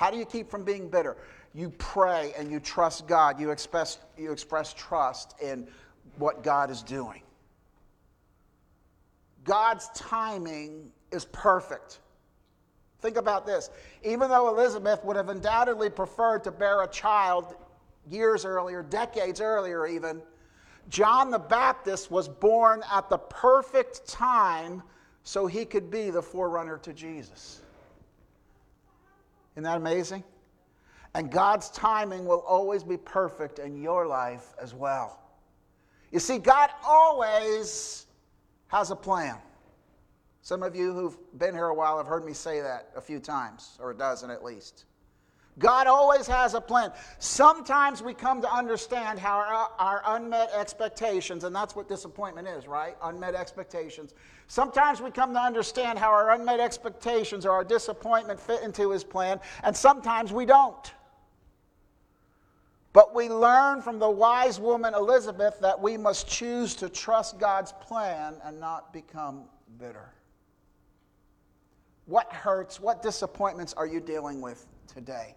How 0.00 0.10
do 0.10 0.16
you 0.16 0.24
keep 0.24 0.50
from 0.50 0.64
being 0.64 0.88
bitter? 0.88 1.18
You 1.52 1.68
pray 1.68 2.32
and 2.38 2.50
you 2.50 2.58
trust 2.58 3.06
God. 3.06 3.38
You 3.38 3.50
express, 3.50 3.98
you 4.16 4.32
express 4.32 4.72
trust 4.72 5.34
in 5.42 5.68
what 6.16 6.42
God 6.42 6.70
is 6.70 6.82
doing. 6.82 7.20
God's 9.44 9.90
timing 9.94 10.90
is 11.12 11.26
perfect. 11.26 11.98
Think 13.02 13.18
about 13.18 13.44
this. 13.44 13.68
Even 14.02 14.30
though 14.30 14.48
Elizabeth 14.48 15.04
would 15.04 15.16
have 15.16 15.28
undoubtedly 15.28 15.90
preferred 15.90 16.44
to 16.44 16.50
bear 16.50 16.80
a 16.80 16.88
child 16.88 17.54
years 18.08 18.46
earlier, 18.46 18.82
decades 18.82 19.42
earlier 19.42 19.86
even, 19.86 20.22
John 20.88 21.30
the 21.30 21.38
Baptist 21.38 22.10
was 22.10 22.26
born 22.26 22.82
at 22.90 23.10
the 23.10 23.18
perfect 23.18 24.08
time 24.08 24.82
so 25.24 25.46
he 25.46 25.66
could 25.66 25.90
be 25.90 26.08
the 26.08 26.22
forerunner 26.22 26.78
to 26.78 26.94
Jesus. 26.94 27.60
Isn't 29.54 29.64
that 29.64 29.76
amazing? 29.76 30.24
And 31.14 31.30
God's 31.30 31.70
timing 31.70 32.24
will 32.24 32.40
always 32.40 32.84
be 32.84 32.96
perfect 32.96 33.58
in 33.58 33.80
your 33.80 34.06
life 34.06 34.54
as 34.60 34.74
well. 34.74 35.20
You 36.12 36.20
see, 36.20 36.38
God 36.38 36.70
always 36.84 38.06
has 38.68 38.90
a 38.90 38.96
plan. 38.96 39.36
Some 40.42 40.62
of 40.62 40.74
you 40.74 40.92
who've 40.94 41.16
been 41.38 41.54
here 41.54 41.66
a 41.66 41.74
while 41.74 41.98
have 41.98 42.06
heard 42.06 42.24
me 42.24 42.32
say 42.32 42.60
that 42.60 42.90
a 42.96 43.00
few 43.00 43.18
times, 43.18 43.78
or 43.80 43.90
a 43.90 43.94
dozen 43.94 44.30
at 44.30 44.42
least. 44.42 44.84
God 45.58 45.86
always 45.86 46.26
has 46.26 46.54
a 46.54 46.60
plan. 46.60 46.92
Sometimes 47.18 48.02
we 48.02 48.14
come 48.14 48.40
to 48.40 48.50
understand 48.50 49.18
how 49.18 49.36
our, 49.36 49.70
our, 49.78 50.16
unmet 50.16 50.50
expectations, 50.54 51.44
and 51.44 51.54
that's 51.54 51.76
what 51.76 51.88
disappointment 51.88 52.48
is, 52.48 52.66
right? 52.66 52.96
Unmet 53.02 53.34
expectations. 53.34 54.14
Sometimes 54.50 55.00
we 55.00 55.12
come 55.12 55.32
to 55.34 55.38
understand 55.38 55.96
how 55.96 56.10
our 56.10 56.32
unmet 56.32 56.58
expectations 56.58 57.46
or 57.46 57.52
our 57.52 57.62
disappointment 57.62 58.40
fit 58.40 58.62
into 58.64 58.90
His 58.90 59.04
plan, 59.04 59.38
and 59.62 59.76
sometimes 59.76 60.32
we 60.32 60.44
don't. 60.44 60.92
But 62.92 63.14
we 63.14 63.28
learn 63.28 63.80
from 63.80 64.00
the 64.00 64.10
wise 64.10 64.58
woman 64.58 64.92
Elizabeth 64.92 65.60
that 65.60 65.80
we 65.80 65.96
must 65.96 66.26
choose 66.26 66.74
to 66.74 66.88
trust 66.88 67.38
God's 67.38 67.70
plan 67.80 68.34
and 68.42 68.58
not 68.58 68.92
become 68.92 69.44
bitter. 69.78 70.10
What 72.06 72.32
hurts, 72.32 72.80
what 72.80 73.02
disappointments 73.02 73.72
are 73.74 73.86
you 73.86 74.00
dealing 74.00 74.40
with 74.40 74.66
today? 74.92 75.36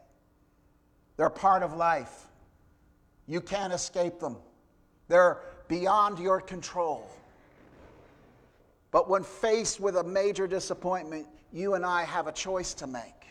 They're 1.17 1.29
part 1.29 1.61
of 1.61 1.75
life. 1.75 2.29
You 3.27 3.41
can't 3.41 3.73
escape 3.73 4.19
them, 4.19 4.37
they're 5.07 5.37
beyond 5.67 6.17
your 6.17 6.41
control. 6.41 7.07
But 8.93 9.09
when 9.09 9.23
faced 9.23 9.79
with 9.79 9.97
a 9.97 10.03
major 10.03 10.47
disappointment, 10.47 11.25
you 11.51 11.73
and 11.73 11.83
I 11.83 12.03
have 12.03 12.27
a 12.27 12.31
choice 12.31 12.75
to 12.75 12.87
make. 12.87 13.27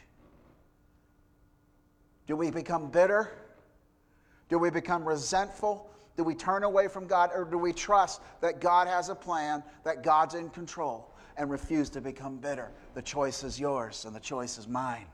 Do 2.27 2.35
we 2.35 2.51
become 2.51 2.91
bitter? 2.91 3.31
Do 4.49 4.59
we 4.59 4.71
become 4.71 5.07
resentful? 5.07 5.89
Do 6.17 6.25
we 6.25 6.35
turn 6.35 6.65
away 6.65 6.89
from 6.89 7.07
God? 7.07 7.31
Or 7.33 7.45
do 7.45 7.57
we 7.59 7.73
trust 7.73 8.23
that 8.41 8.61
God 8.61 8.89
has 8.89 9.09
a 9.09 9.15
plan, 9.15 9.63
that 9.85 10.03
God's 10.03 10.35
in 10.35 10.51
control, 10.51 11.15
and 11.37 11.49
refuse 11.49 11.89
to 11.91 12.01
become 12.01 12.39
bitter? 12.39 12.73
The 12.95 13.03
choice 13.03 13.45
is 13.45 13.61
yours, 13.61 14.05
and 14.05 14.17
the 14.17 14.21
choice 14.21 14.59
is 14.59 14.67
mine. 14.67 15.07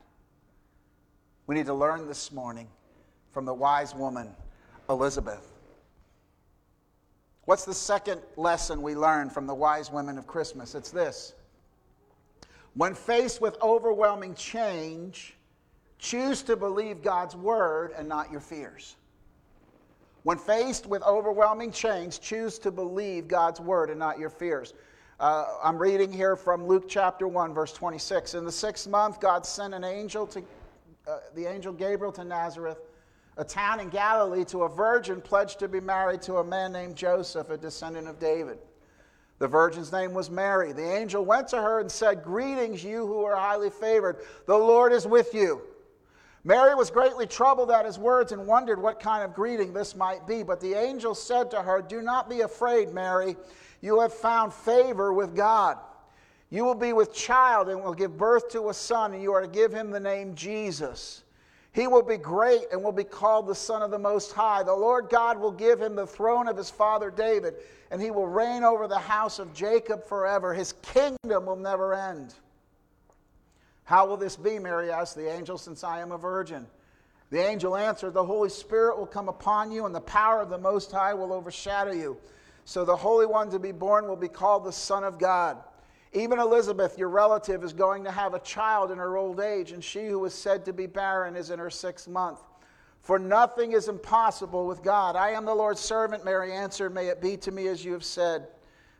We 1.46 1.56
need 1.56 1.66
to 1.66 1.74
learn 1.74 2.08
this 2.08 2.32
morning 2.32 2.68
from 3.32 3.44
the 3.44 3.54
wise 3.54 3.94
woman, 3.94 4.34
Elizabeth. 4.88 5.57
What's 7.48 7.64
the 7.64 7.72
second 7.72 8.20
lesson 8.36 8.82
we 8.82 8.94
learn 8.94 9.30
from 9.30 9.46
the 9.46 9.54
wise 9.54 9.90
women 9.90 10.18
of 10.18 10.26
Christmas? 10.26 10.74
It's 10.74 10.90
this. 10.90 11.32
When 12.74 12.92
faced 12.92 13.40
with 13.40 13.56
overwhelming 13.62 14.34
change, 14.34 15.34
choose 15.98 16.42
to 16.42 16.56
believe 16.56 17.00
God's 17.00 17.34
word 17.34 17.94
and 17.96 18.06
not 18.06 18.30
your 18.30 18.42
fears. 18.42 18.96
When 20.24 20.36
faced 20.36 20.86
with 20.86 21.02
overwhelming 21.04 21.72
change, 21.72 22.20
choose 22.20 22.58
to 22.58 22.70
believe 22.70 23.28
God's 23.28 23.60
word 23.60 23.88
and 23.88 23.98
not 23.98 24.18
your 24.18 24.28
fears. 24.28 24.74
Uh, 25.18 25.46
I'm 25.64 25.78
reading 25.78 26.12
here 26.12 26.36
from 26.36 26.66
Luke 26.66 26.84
chapter 26.86 27.26
1, 27.26 27.54
verse 27.54 27.72
26. 27.72 28.34
In 28.34 28.44
the 28.44 28.52
sixth 28.52 28.86
month, 28.86 29.20
God 29.20 29.46
sent 29.46 29.72
an 29.72 29.84
angel 29.84 30.26
to 30.26 30.42
uh, 31.08 31.20
the 31.34 31.46
angel 31.46 31.72
Gabriel 31.72 32.12
to 32.12 32.24
Nazareth, 32.24 32.76
a 33.38 33.44
town 33.44 33.78
in 33.78 33.88
Galilee, 33.88 34.44
to 34.46 34.64
a 34.64 34.68
virgin 34.68 35.20
pledged 35.20 35.60
to 35.60 35.68
be 35.68 35.80
married 35.80 36.20
to 36.22 36.38
a 36.38 36.44
man 36.44 36.72
named 36.72 36.96
Joseph, 36.96 37.50
a 37.50 37.56
descendant 37.56 38.08
of 38.08 38.18
David. 38.18 38.58
The 39.38 39.46
virgin's 39.46 39.92
name 39.92 40.12
was 40.12 40.28
Mary. 40.28 40.72
The 40.72 40.96
angel 40.96 41.24
went 41.24 41.46
to 41.48 41.62
her 41.62 41.78
and 41.78 41.90
said, 41.90 42.24
Greetings, 42.24 42.82
you 42.82 43.06
who 43.06 43.22
are 43.22 43.36
highly 43.36 43.70
favored. 43.70 44.16
The 44.46 44.56
Lord 44.56 44.92
is 44.92 45.06
with 45.06 45.32
you. 45.32 45.62
Mary 46.42 46.74
was 46.74 46.90
greatly 46.90 47.26
troubled 47.26 47.70
at 47.70 47.86
his 47.86 47.98
words 47.98 48.32
and 48.32 48.44
wondered 48.44 48.82
what 48.82 48.98
kind 48.98 49.22
of 49.22 49.34
greeting 49.34 49.72
this 49.72 49.94
might 49.94 50.26
be. 50.26 50.42
But 50.42 50.60
the 50.60 50.74
angel 50.74 51.14
said 51.14 51.50
to 51.52 51.62
her, 51.62 51.80
Do 51.80 52.02
not 52.02 52.28
be 52.28 52.40
afraid, 52.40 52.92
Mary. 52.92 53.36
You 53.80 54.00
have 54.00 54.12
found 54.12 54.52
favor 54.52 55.12
with 55.12 55.36
God. 55.36 55.78
You 56.50 56.64
will 56.64 56.74
be 56.74 56.92
with 56.92 57.14
child 57.14 57.68
and 57.68 57.84
will 57.84 57.94
give 57.94 58.16
birth 58.16 58.48
to 58.50 58.70
a 58.70 58.74
son, 58.74 59.12
and 59.12 59.22
you 59.22 59.32
are 59.32 59.42
to 59.42 59.48
give 59.48 59.72
him 59.72 59.90
the 59.90 60.00
name 60.00 60.34
Jesus. 60.34 61.22
He 61.72 61.86
will 61.86 62.02
be 62.02 62.16
great 62.16 62.62
and 62.72 62.82
will 62.82 62.92
be 62.92 63.04
called 63.04 63.46
the 63.46 63.54
Son 63.54 63.82
of 63.82 63.90
the 63.90 63.98
Most 63.98 64.32
High. 64.32 64.62
The 64.62 64.74
Lord 64.74 65.08
God 65.10 65.38
will 65.38 65.52
give 65.52 65.80
him 65.80 65.94
the 65.94 66.06
throne 66.06 66.48
of 66.48 66.56
his 66.56 66.70
father 66.70 67.10
David, 67.10 67.54
and 67.90 68.00
he 68.00 68.10
will 68.10 68.26
reign 68.26 68.64
over 68.64 68.88
the 68.88 68.98
house 68.98 69.38
of 69.38 69.54
Jacob 69.54 70.04
forever. 70.06 70.54
His 70.54 70.72
kingdom 70.82 71.46
will 71.46 71.56
never 71.56 71.94
end. 71.94 72.34
How 73.84 74.06
will 74.06 74.16
this 74.16 74.36
be? 74.36 74.58
Mary 74.58 74.90
asked 74.90 75.16
the 75.16 75.30
angel, 75.30 75.56
since 75.56 75.84
I 75.84 76.00
am 76.00 76.12
a 76.12 76.18
virgin. 76.18 76.66
The 77.30 77.38
angel 77.38 77.76
answered, 77.76 78.14
The 78.14 78.24
Holy 78.24 78.48
Spirit 78.48 78.98
will 78.98 79.06
come 79.06 79.28
upon 79.28 79.70
you, 79.70 79.86
and 79.86 79.94
the 79.94 80.00
power 80.00 80.40
of 80.40 80.50
the 80.50 80.58
Most 80.58 80.90
High 80.90 81.14
will 81.14 81.32
overshadow 81.32 81.92
you. 81.92 82.16
So 82.64 82.84
the 82.84 82.96
Holy 82.96 83.26
One 83.26 83.50
to 83.50 83.58
be 83.58 83.72
born 83.72 84.06
will 84.08 84.16
be 84.16 84.28
called 84.28 84.64
the 84.64 84.72
Son 84.72 85.04
of 85.04 85.18
God. 85.18 85.58
Even 86.12 86.38
Elizabeth, 86.38 86.98
your 86.98 87.08
relative, 87.08 87.62
is 87.62 87.72
going 87.72 88.04
to 88.04 88.10
have 88.10 88.34
a 88.34 88.38
child 88.40 88.90
in 88.90 88.98
her 88.98 89.16
old 89.16 89.40
age, 89.40 89.72
and 89.72 89.84
she 89.84 90.06
who 90.06 90.18
was 90.18 90.34
said 90.34 90.64
to 90.64 90.72
be 90.72 90.86
barren 90.86 91.36
is 91.36 91.50
in 91.50 91.58
her 91.58 91.70
sixth 91.70 92.08
month. 92.08 92.38
For 93.02 93.18
nothing 93.18 93.72
is 93.72 93.88
impossible 93.88 94.66
with 94.66 94.82
God. 94.82 95.16
I 95.16 95.30
am 95.30 95.44
the 95.44 95.54
Lord's 95.54 95.80
servant, 95.80 96.24
Mary 96.24 96.52
answered. 96.52 96.94
May 96.94 97.08
it 97.08 97.20
be 97.20 97.36
to 97.38 97.50
me 97.50 97.68
as 97.68 97.84
you 97.84 97.92
have 97.92 98.04
said. 98.04 98.48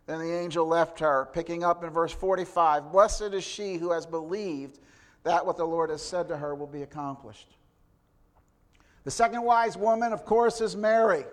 Then 0.07 0.21
the 0.21 0.33
angel 0.33 0.67
left 0.67 1.01
her, 1.01 1.29
picking 1.33 1.65
up 1.65 1.85
in 1.85 1.91
verse 1.91 2.13
45 2.13 2.93
Blessed 2.93 3.35
is 3.35 3.45
she 3.45 3.77
who 3.77 3.93
has 3.93 4.07
believed 4.07 4.79
that 5.25 5.45
what 5.45 5.57
the 5.57 5.67
Lord 5.67 5.91
has 5.91 6.03
said 6.03 6.29
to 6.29 6.37
her 6.37 6.55
will 6.55 6.67
be 6.67 6.83
accomplished. 6.83 7.57
The 9.05 9.11
second 9.11 9.43
wise 9.43 9.77
woman, 9.77 10.13
of 10.13 10.25
course, 10.25 10.61
is 10.61 10.77
Mary, 10.77 11.25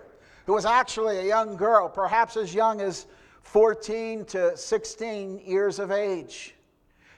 who 0.44 0.52
was 0.52 0.66
actually 0.66 1.18
a 1.18 1.24
young 1.24 1.56
girl, 1.56 1.88
perhaps 1.88 2.36
as 2.36 2.54
young 2.54 2.80
as 2.80 3.06
14 3.46 4.24
to 4.26 4.56
16 4.56 5.38
years 5.38 5.78
of 5.78 5.90
age. 5.90 6.54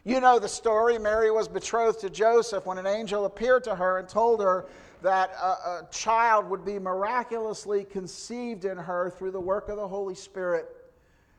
You 0.04 0.20
know 0.20 0.38
the 0.38 0.49
story. 0.49 0.99
Mary 0.99 1.30
was 1.30 1.49
betrothed 1.49 2.00
to 2.00 2.11
Joseph 2.11 2.66
when 2.66 2.78
an 2.78 2.87
angel 2.87 3.25
appeared 3.25 3.64
to 3.64 3.75
her 3.75 3.99
and 3.99 4.08
told 4.08 4.40
her 4.42 4.66
that 5.02 5.30
a, 5.30 5.47
a 5.47 5.88
child 5.90 6.49
would 6.50 6.64
be 6.64 6.78
miraculously 6.78 7.85
conceived 7.85 8.66
in 8.66 8.76
her 8.76 9.11
through 9.11 9.30
the 9.30 9.40
work 9.40 9.68
of 9.68 9.76
the 9.76 9.88
Holy 9.88 10.14
Spirit 10.14 10.68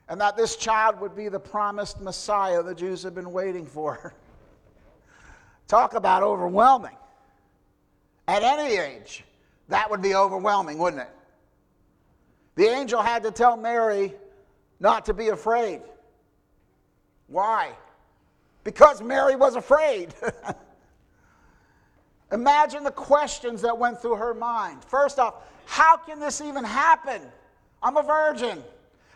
and 0.09 0.19
that 0.19 0.35
this 0.35 0.55
child 0.55 0.99
would 0.99 1.15
be 1.15 1.29
the 1.29 1.39
promised 1.39 2.01
Messiah 2.01 2.63
the 2.63 2.73
Jews 2.73 3.03
had 3.03 3.13
been 3.13 3.31
waiting 3.31 3.67
for. 3.67 4.15
Talk 5.67 5.93
about 5.93 6.23
overwhelming. 6.23 6.97
At 8.27 8.41
any 8.41 8.75
age, 8.75 9.23
that 9.67 9.89
would 9.89 10.01
be 10.01 10.15
overwhelming, 10.15 10.79
wouldn't 10.79 11.03
it? 11.03 11.09
The 12.55 12.67
angel 12.67 13.01
had 13.03 13.21
to 13.23 13.31
tell 13.31 13.55
Mary 13.55 14.15
not 14.79 15.05
to 15.05 15.13
be 15.13 15.29
afraid. 15.29 15.81
Why? 17.27 17.71
Because 18.63 19.01
Mary 19.01 19.35
was 19.35 19.55
afraid. 19.55 20.13
Imagine 22.31 22.83
the 22.83 22.91
questions 22.91 23.61
that 23.61 23.77
went 23.77 24.01
through 24.01 24.15
her 24.15 24.33
mind. 24.33 24.83
First 24.83 25.19
off, 25.19 25.35
how 25.65 25.97
can 25.97 26.19
this 26.19 26.41
even 26.41 26.63
happen? 26.63 27.21
I'm 27.81 27.97
a 27.97 28.03
virgin. 28.03 28.63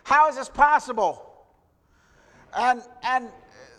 How 0.04 0.30
is 0.30 0.36
this 0.36 0.50
possible? 0.50 1.30
And, 2.58 2.82
and 3.04 3.30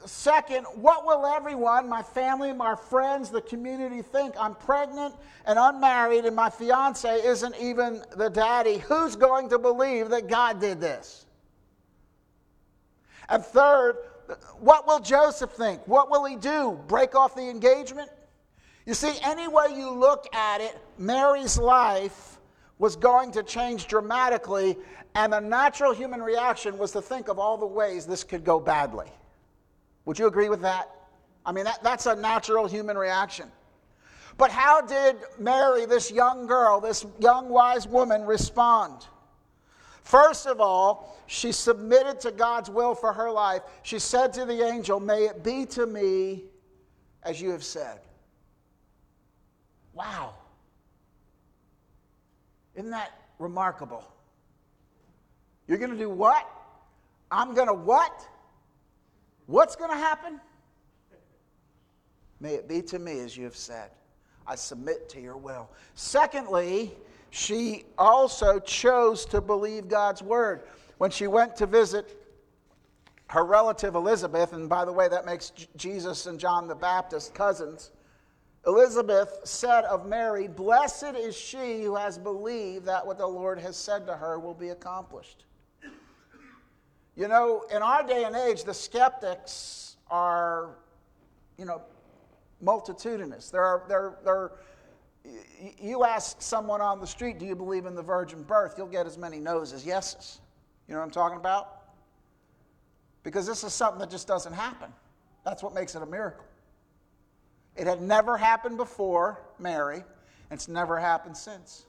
second, 0.05 0.65
what 0.75 1.07
will 1.07 1.27
everyone, 1.27 1.89
my 1.89 2.03
family, 2.03 2.53
my 2.53 2.75
friends, 2.75 3.31
the 3.31 3.41
community 3.41 4.03
think? 4.03 4.35
I'm 4.39 4.55
pregnant 4.55 5.15
and 5.47 5.59
unmarried, 5.59 6.25
and 6.25 6.35
my 6.35 6.51
fiance 6.51 7.23
isn't 7.23 7.55
even 7.61 8.03
the 8.17 8.29
daddy. 8.29 8.79
Who's 8.79 9.17
going 9.17 9.49
to 9.51 9.59
believe 9.59 10.11
that 10.11 10.29
God 10.29 10.61
did 10.61 10.81
this? 10.81 11.24
And 13.29 13.45
third, 13.45 13.97
what 14.59 14.87
will 14.87 15.01
Joseph 15.01 15.51
think? 15.51 15.87
What 15.87 16.11
will 16.11 16.25
he 16.25 16.37
do? 16.37 16.79
Break 16.87 17.15
off 17.15 17.35
the 17.35 17.49
engagement? 17.49 18.11
You 18.87 18.95
see, 18.95 19.15
any 19.23 19.49
way 19.49 19.69
you 19.75 19.91
look 19.91 20.27
at 20.35 20.61
it, 20.61 20.79
Mary's 20.99 21.59
life 21.59 22.39
was 22.79 22.97
going 22.97 23.33
to 23.33 23.43
change 23.43 23.87
dramatically, 23.87 24.77
and 25.15 25.33
the 25.33 25.41
natural 25.41 25.93
human 25.93 26.23
reaction 26.23 26.77
was 26.77 26.93
to 26.93 27.01
think 27.01 27.29
of 27.29 27.39
all 27.39 27.57
the 27.57 27.67
ways 27.67 28.05
this 28.05 28.25
could 28.25 28.45
go 28.45 28.61
badly. 28.61 29.07
Would 30.05 30.19
you 30.19 30.27
agree 30.27 30.49
with 30.49 30.61
that? 30.63 30.91
I 31.47 31.53
mean, 31.53 31.65
that, 31.65 31.83
that's 31.83 32.07
a 32.07 32.17
natural 32.17 32.67
human 32.67 32.99
reaction. 32.99 33.51
But 34.37 34.51
how 34.51 34.81
did 34.81 35.17
Mary, 35.39 35.87
this 35.87 36.11
young 36.11 36.47
girl, 36.47 36.81
this 36.81 37.07
young 37.21 37.49
wise 37.49 37.87
woman, 37.87 38.25
respond? 38.25 39.07
First 40.05 40.47
of 40.47 40.61
all, 40.61 41.19
she 41.27 41.51
submitted 41.51 42.21
to 42.21 42.31
God's 42.31 42.71
will 42.71 42.95
for 42.95 43.13
her 43.13 43.31
life. 43.31 43.63
She 43.83 43.99
said 43.99 44.33
to 44.35 44.45
the 44.45 44.63
angel, 44.63 45.01
May 45.01 45.25
it 45.25 45.43
be 45.43 45.65
to 45.67 45.87
me 45.87 46.45
as 47.23 47.41
you 47.41 47.51
have 47.51 47.65
said. 47.65 48.01
Wow. 49.95 50.35
Isn't 52.75 52.91
that 52.91 53.13
remarkable? 53.39 54.05
You're 55.67 55.79
going 55.79 55.93
to 55.93 55.97
do 55.97 56.11
what? 56.11 56.47
I'm 57.31 57.55
going 57.55 57.69
to 57.69 57.75
what? 57.75 58.29
What's 59.47 59.75
going 59.75 59.91
to 59.91 59.97
happen? 59.97 60.39
May 62.41 62.55
it 62.55 62.69
be 62.69 62.83
to 62.83 62.99
me 62.99 63.21
as 63.21 63.37
you 63.37 63.45
have 63.45 63.57
said. 63.57 63.91
I 64.47 64.57
submit 64.57 65.09
to 65.11 65.21
your 65.21 65.39
will. 65.39 65.71
Secondly, 65.95 66.95
she 67.35 67.85
also 67.99 68.61
chose 68.61 69.25
to 69.27 69.41
believe 69.41 69.89
God's 69.89 70.23
word. 70.23 70.63
When 70.99 71.11
she 71.11 71.27
went 71.27 71.57
to 71.57 71.67
visit 71.67 72.17
her 73.27 73.45
relative 73.45 73.97
Elizabeth, 73.97 74.53
and 74.53 74.69
by 74.69 74.85
the 74.85 74.93
way, 74.93 75.09
that 75.09 75.27
makes 75.27 75.51
Jesus 75.75 76.27
and 76.27 76.39
John 76.39 76.69
the 76.69 76.77
Baptist 76.77 77.35
cousins, 77.35 77.91
Elizabeth 78.69 79.41
said 79.43 79.83
of 79.87 80.07
Mary, 80.07 80.47
Blessed 80.47 81.17
is 81.17 81.37
she 81.37 81.83
who 81.83 81.97
has 81.97 82.19
believed 82.19 82.87
that 82.87 83.05
what 83.05 83.19
the 83.19 83.27
Lord 83.27 83.59
has 83.59 83.77
said 83.77 84.07
to 84.07 84.15
her 84.15 84.39
will 84.39 84.55
be 84.55 84.69
accomplished. 84.69 85.45
You 87.17 87.27
know, 87.27 87.65
in 87.75 87.83
our 87.83 88.07
day 88.07 88.23
and 88.23 88.37
age, 88.37 88.63
the 88.63 88.75
skeptics 88.75 89.97
are, 90.09 90.77
you 91.59 91.65
know, 91.65 91.83
multitudinous. 92.61 93.51
There 93.51 93.65
are, 93.65 93.83
there, 93.89 94.19
there, 94.25 94.53
you 95.81 96.05
ask 96.05 96.41
someone 96.43 96.81
on 96.81 97.01
the 97.01 97.07
street, 97.07 97.39
Do 97.39 97.47
you 97.47 97.57
believe 97.57 97.87
in 97.87 97.95
the 97.95 98.03
virgin 98.03 98.43
birth? 98.43 98.75
You'll 98.77 98.87
get 98.87 99.07
as 99.07 99.17
many 99.17 99.39
no's 99.39 99.73
as 99.73 99.87
yeses. 99.87 100.41
You 100.87 100.95
know 100.95 101.01
what 101.01 101.07
I'm 101.07 101.11
talking 101.11 101.39
about? 101.39 101.83
Because 103.23 103.47
this 103.47 103.65
is 103.65 103.73
something 103.73 104.01
that 104.01 104.11
just 104.11 104.27
doesn't 104.27 104.53
happen. 104.53 104.93
That's 105.45 105.63
what 105.63 105.75
makes 105.75 105.95
it 105.95 106.03
a 106.03 106.07
miracle. 106.07 106.45
It 107.77 107.87
had 107.87 108.03
never 108.03 108.37
happened 108.37 108.77
before 108.77 109.41
Mary, 109.59 109.97
and 109.97 110.59
it's 110.59 110.69
never 110.69 110.99
happened 110.99 111.37
since. 111.37 111.87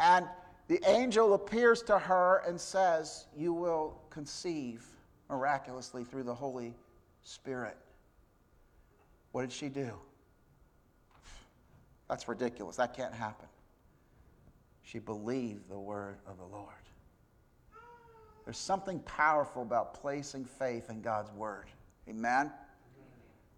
And 0.00 0.26
the 0.68 0.80
angel 0.86 1.34
appears 1.34 1.82
to 1.82 1.98
her 1.98 2.42
and 2.46 2.58
says, 2.58 3.26
You 3.36 3.52
will 3.52 4.00
conceive 4.08 4.86
miraculously 5.28 6.04
through 6.04 6.24
the 6.24 6.34
Holy 6.34 6.74
Spirit. 7.22 7.76
What 9.32 9.42
did 9.42 9.52
she 9.52 9.68
do? 9.68 9.92
That's 12.10 12.26
ridiculous. 12.26 12.74
That 12.74 12.92
can't 12.92 13.14
happen. 13.14 13.46
She 14.82 14.98
believed 14.98 15.70
the 15.70 15.78
word 15.78 16.16
of 16.26 16.38
the 16.38 16.44
Lord. 16.44 16.74
There's 18.44 18.58
something 18.58 18.98
powerful 19.00 19.62
about 19.62 19.94
placing 19.94 20.44
faith 20.44 20.90
in 20.90 21.02
God's 21.02 21.30
word. 21.30 21.66
Amen? 22.08 22.50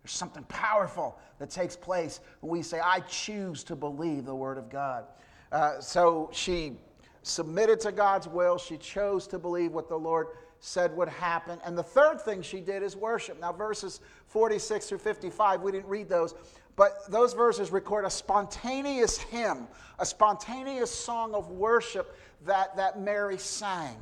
There's 0.02 0.12
something 0.12 0.44
powerful 0.44 1.18
that 1.38 1.49
takes 1.49 1.76
place 1.76 2.21
when 2.40 2.52
we 2.52 2.62
say, 2.62 2.78
I 2.78 3.00
choose 3.00 3.64
to 3.64 3.75
believe 3.75 4.26
the 4.26 4.35
word 4.35 4.59
of 4.59 4.68
God. 4.68 5.06
Uh, 5.50 5.80
so 5.80 6.28
she 6.30 6.76
submitted 7.23 7.80
to 7.80 7.92
God's 7.92 8.28
will. 8.28 8.59
She 8.59 8.76
chose 8.76 9.26
to 9.28 9.38
believe 9.38 9.73
what 9.73 9.88
the 9.88 9.99
Lord 9.99 10.26
said 10.64 10.97
would 10.97 11.09
happen. 11.09 11.59
And 11.64 11.76
the 11.76 11.82
third 11.82 12.21
thing 12.21 12.40
she 12.40 12.61
did 12.61 12.82
is 12.85 12.97
worship. 12.97 13.40
Now, 13.40 13.52
verses 13.52 14.00
46 14.26 14.87
through 14.87 14.99
55, 14.99 15.61
we 15.61 15.73
didn't 15.73 15.88
read 15.88 16.09
those, 16.09 16.35
but 16.76 17.11
those 17.11 17.35
verses 17.35 17.71
record 17.71 18.04
a 18.04 18.11
spontaneous 18.11 19.19
hymn, 19.19 19.67
a 19.99 20.06
spontaneous 20.06 20.91
song 20.91 21.35
of 21.35 21.50
worship 21.50 22.17
that, 22.47 22.76
that 22.76 23.00
Mary 23.00 23.39
sang. 23.39 23.97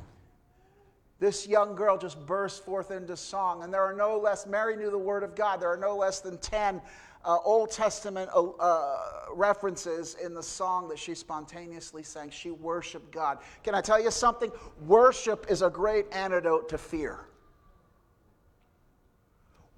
This 1.19 1.47
young 1.47 1.75
girl 1.75 1.97
just 1.97 2.25
burst 2.25 2.65
forth 2.65 2.89
into 2.89 3.15
song. 3.15 3.63
And 3.63 3.71
there 3.71 3.83
are 3.83 3.93
no 3.93 4.17
less, 4.17 4.47
Mary 4.47 4.75
knew 4.75 4.89
the 4.89 4.97
word 4.97 5.21
of 5.21 5.35
God. 5.35 5.61
There 5.61 5.71
are 5.71 5.77
no 5.77 5.95
less 5.95 6.19
than 6.19 6.37
10 6.39 6.81
uh, 7.23 7.37
Old 7.43 7.71
Testament 7.71 8.29
uh, 8.33 8.49
uh, 8.49 8.97
references 9.33 10.15
in 10.15 10.33
the 10.33 10.41
song 10.41 10.87
that 10.89 10.97
she 10.97 11.13
spontaneously 11.13 12.01
sang. 12.01 12.31
She 12.31 12.49
worshiped 12.49 13.11
God. 13.11 13.39
Can 13.63 13.75
I 13.75 13.81
tell 13.81 14.01
you 14.01 14.09
something? 14.09 14.51
Worship 14.87 15.45
is 15.49 15.61
a 15.61 15.69
great 15.69 16.05
antidote 16.11 16.69
to 16.69 16.77
fear. 16.77 17.19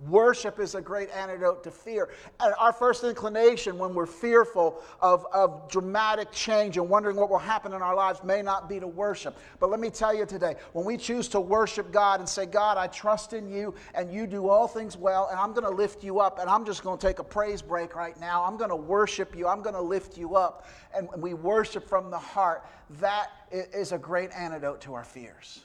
Worship 0.08 0.60
is 0.60 0.76
a 0.76 0.82
great 0.82 1.10
antidote 1.12 1.64
to 1.64 1.72
fear. 1.72 2.10
And 2.40 2.54
our 2.60 2.74
first 2.74 3.04
inclination 3.04 3.78
when 3.78 3.94
we're 3.94 4.06
fearful 4.06 4.82
of, 5.02 5.26
of 5.34 5.70
dramatic 5.70 6.32
change 6.32 6.78
and 6.78 6.90
wondering 6.90 7.16
what 7.16 7.30
will 7.30 7.38
happen 7.38 7.74
in 7.74 7.82
our 7.82 7.96
lives 7.96 8.24
may 8.24 8.42
not 8.42 8.68
be 8.68 8.80
to 8.80 8.88
worship. 8.88 9.38
But 9.60 9.70
let 9.70 9.80
me 9.80 9.90
tell 9.90 10.14
you 10.14 10.26
today 10.26 10.56
when 10.74 10.86
we 10.86 10.98
choose 10.98 11.28
to 11.30 11.40
worship 11.40 11.92
God 11.92 12.20
and 12.20 12.28
say, 12.28 12.46
God, 12.46 12.78
I 12.78 12.88
trust 12.88 13.34
in 13.34 13.50
you 13.50 13.74
and 13.94 14.12
you 14.12 14.28
do 14.28 14.50
all 14.50 14.68
things 14.68 14.98
well, 14.98 15.30
and 15.32 15.40
I'm 15.40 15.54
going 15.54 15.64
to 15.64 15.76
lift 15.76 16.04
you 16.04 16.20
up, 16.20 16.40
and 16.40 16.50
I'm 16.50 16.66
just 16.66 16.84
going 16.84 16.98
to 16.98 17.08
take 17.08 17.20
a 17.20 17.24
praise 17.24 17.62
break 17.62 17.96
right 17.96 18.20
now. 18.20 18.44
I'm 18.44 18.58
going 18.58 18.70
to 18.72 18.76
worship 18.76 19.36
you, 19.36 19.48
I'm 19.48 19.62
going 19.62 19.76
to 19.76 19.82
lift 19.82 20.18
you 20.18 20.36
up, 20.36 20.68
and 20.96 21.08
we 21.18 21.34
worship 21.34 21.88
from 21.88 22.10
the 22.10 22.20
heart. 22.20 22.66
That 23.00 23.30
is 23.52 23.92
a 23.92 23.98
great 23.98 24.32
antidote 24.32 24.82
to 24.82 24.94
our 24.94 25.04
fears. 25.04 25.62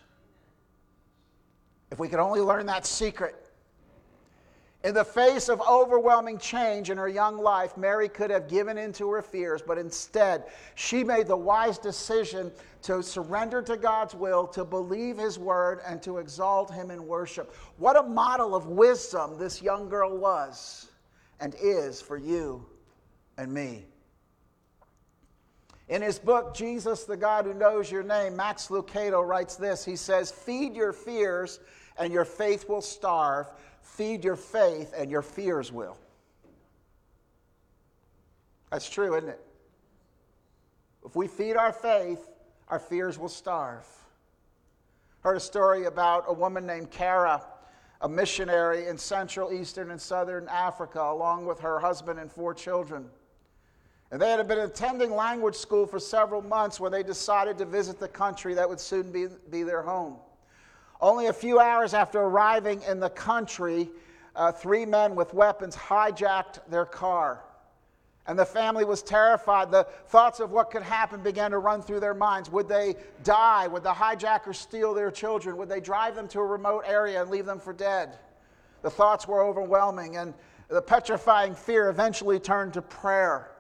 If 1.90 1.98
we 1.98 2.08
could 2.08 2.20
only 2.20 2.40
learn 2.40 2.66
that 2.66 2.86
secret 2.86 3.47
in 4.84 4.94
the 4.94 5.04
face 5.04 5.48
of 5.48 5.60
overwhelming 5.68 6.38
change 6.38 6.88
in 6.88 6.98
her 6.98 7.08
young 7.08 7.36
life, 7.36 7.76
Mary 7.76 8.08
could 8.08 8.30
have 8.30 8.48
given 8.48 8.78
in 8.78 8.92
to 8.92 9.10
her 9.10 9.22
fears, 9.22 9.60
but 9.60 9.76
instead, 9.76 10.44
she 10.76 11.02
made 11.02 11.26
the 11.26 11.36
wise 11.36 11.78
decision 11.78 12.52
to 12.82 13.02
surrender 13.02 13.60
to 13.60 13.76
God's 13.76 14.14
will, 14.14 14.46
to 14.46 14.64
believe 14.64 15.18
His 15.18 15.36
word, 15.36 15.80
and 15.84 16.00
to 16.02 16.18
exalt 16.18 16.72
Him 16.72 16.92
in 16.92 17.08
worship. 17.08 17.52
What 17.78 17.96
a 17.96 18.04
model 18.04 18.54
of 18.54 18.66
wisdom 18.66 19.36
this 19.36 19.60
young 19.60 19.88
girl 19.88 20.16
was 20.16 20.88
and 21.40 21.56
is 21.60 22.00
for 22.00 22.16
you 22.16 22.64
and 23.36 23.52
me. 23.52 23.84
In 25.88 26.02
his 26.02 26.18
book, 26.18 26.54
Jesus, 26.54 27.04
the 27.04 27.16
God 27.16 27.46
Who 27.46 27.54
Knows 27.54 27.90
Your 27.90 28.02
Name, 28.02 28.36
Max 28.36 28.68
Lucado 28.68 29.26
writes 29.26 29.56
this 29.56 29.84
He 29.84 29.96
says, 29.96 30.30
Feed 30.30 30.76
your 30.76 30.92
fears, 30.92 31.60
and 31.96 32.12
your 32.12 32.26
faith 32.26 32.68
will 32.68 32.82
starve 32.82 33.48
Feed 33.96 34.22
your 34.22 34.36
faith, 34.36 34.94
and 34.96 35.10
your 35.10 35.22
fears 35.22 35.72
will. 35.72 35.98
That's 38.70 38.88
true, 38.88 39.16
isn't 39.16 39.30
it? 39.30 39.40
If 41.04 41.16
we 41.16 41.26
feed 41.26 41.56
our 41.56 41.72
faith, 41.72 42.28
our 42.68 42.78
fears 42.78 43.18
will 43.18 43.28
starve. 43.28 43.86
Heard 45.20 45.36
a 45.36 45.40
story 45.40 45.86
about 45.86 46.24
a 46.28 46.32
woman 46.32 46.64
named 46.66 46.90
Kara, 46.90 47.42
a 48.00 48.08
missionary 48.08 48.86
in 48.86 48.98
Central, 48.98 49.52
Eastern, 49.52 49.90
and 49.90 50.00
Southern 50.00 50.46
Africa, 50.48 51.00
along 51.00 51.46
with 51.46 51.58
her 51.60 51.80
husband 51.80 52.20
and 52.20 52.30
four 52.30 52.54
children. 52.54 53.06
And 54.10 54.20
they 54.20 54.30
had 54.30 54.46
been 54.46 54.60
attending 54.60 55.10
language 55.10 55.56
school 55.56 55.86
for 55.86 55.98
several 55.98 56.42
months 56.42 56.78
when 56.78 56.92
they 56.92 57.02
decided 57.02 57.58
to 57.58 57.64
visit 57.64 57.98
the 57.98 58.08
country 58.08 58.54
that 58.54 58.68
would 58.68 58.80
soon 58.80 59.10
be, 59.10 59.26
be 59.50 59.64
their 59.64 59.82
home. 59.82 60.16
Only 61.00 61.26
a 61.26 61.32
few 61.32 61.60
hours 61.60 61.94
after 61.94 62.20
arriving 62.20 62.82
in 62.82 62.98
the 62.98 63.10
country, 63.10 63.90
uh, 64.34 64.52
three 64.52 64.84
men 64.84 65.14
with 65.14 65.32
weapons 65.32 65.76
hijacked 65.76 66.60
their 66.68 66.84
car. 66.84 67.44
And 68.26 68.38
the 68.38 68.44
family 68.44 68.84
was 68.84 69.02
terrified. 69.02 69.70
The 69.70 69.84
thoughts 70.08 70.38
of 70.38 70.50
what 70.50 70.70
could 70.70 70.82
happen 70.82 71.22
began 71.22 71.50
to 71.52 71.58
run 71.58 71.80
through 71.80 72.00
their 72.00 72.14
minds. 72.14 72.50
Would 72.50 72.68
they 72.68 72.96
die? 73.24 73.66
Would 73.68 73.82
the 73.82 73.92
hijackers 73.92 74.58
steal 74.58 74.92
their 74.92 75.10
children? 75.10 75.56
Would 75.56 75.70
they 75.70 75.80
drive 75.80 76.14
them 76.14 76.28
to 76.28 76.40
a 76.40 76.44
remote 76.44 76.84
area 76.86 77.22
and 77.22 77.30
leave 77.30 77.46
them 77.46 77.58
for 77.58 77.72
dead? 77.72 78.18
The 78.82 78.90
thoughts 78.90 79.26
were 79.26 79.42
overwhelming, 79.42 80.18
and 80.18 80.34
the 80.68 80.82
petrifying 80.82 81.54
fear 81.54 81.88
eventually 81.88 82.38
turned 82.38 82.74
to 82.74 82.82
prayer. 82.82 83.50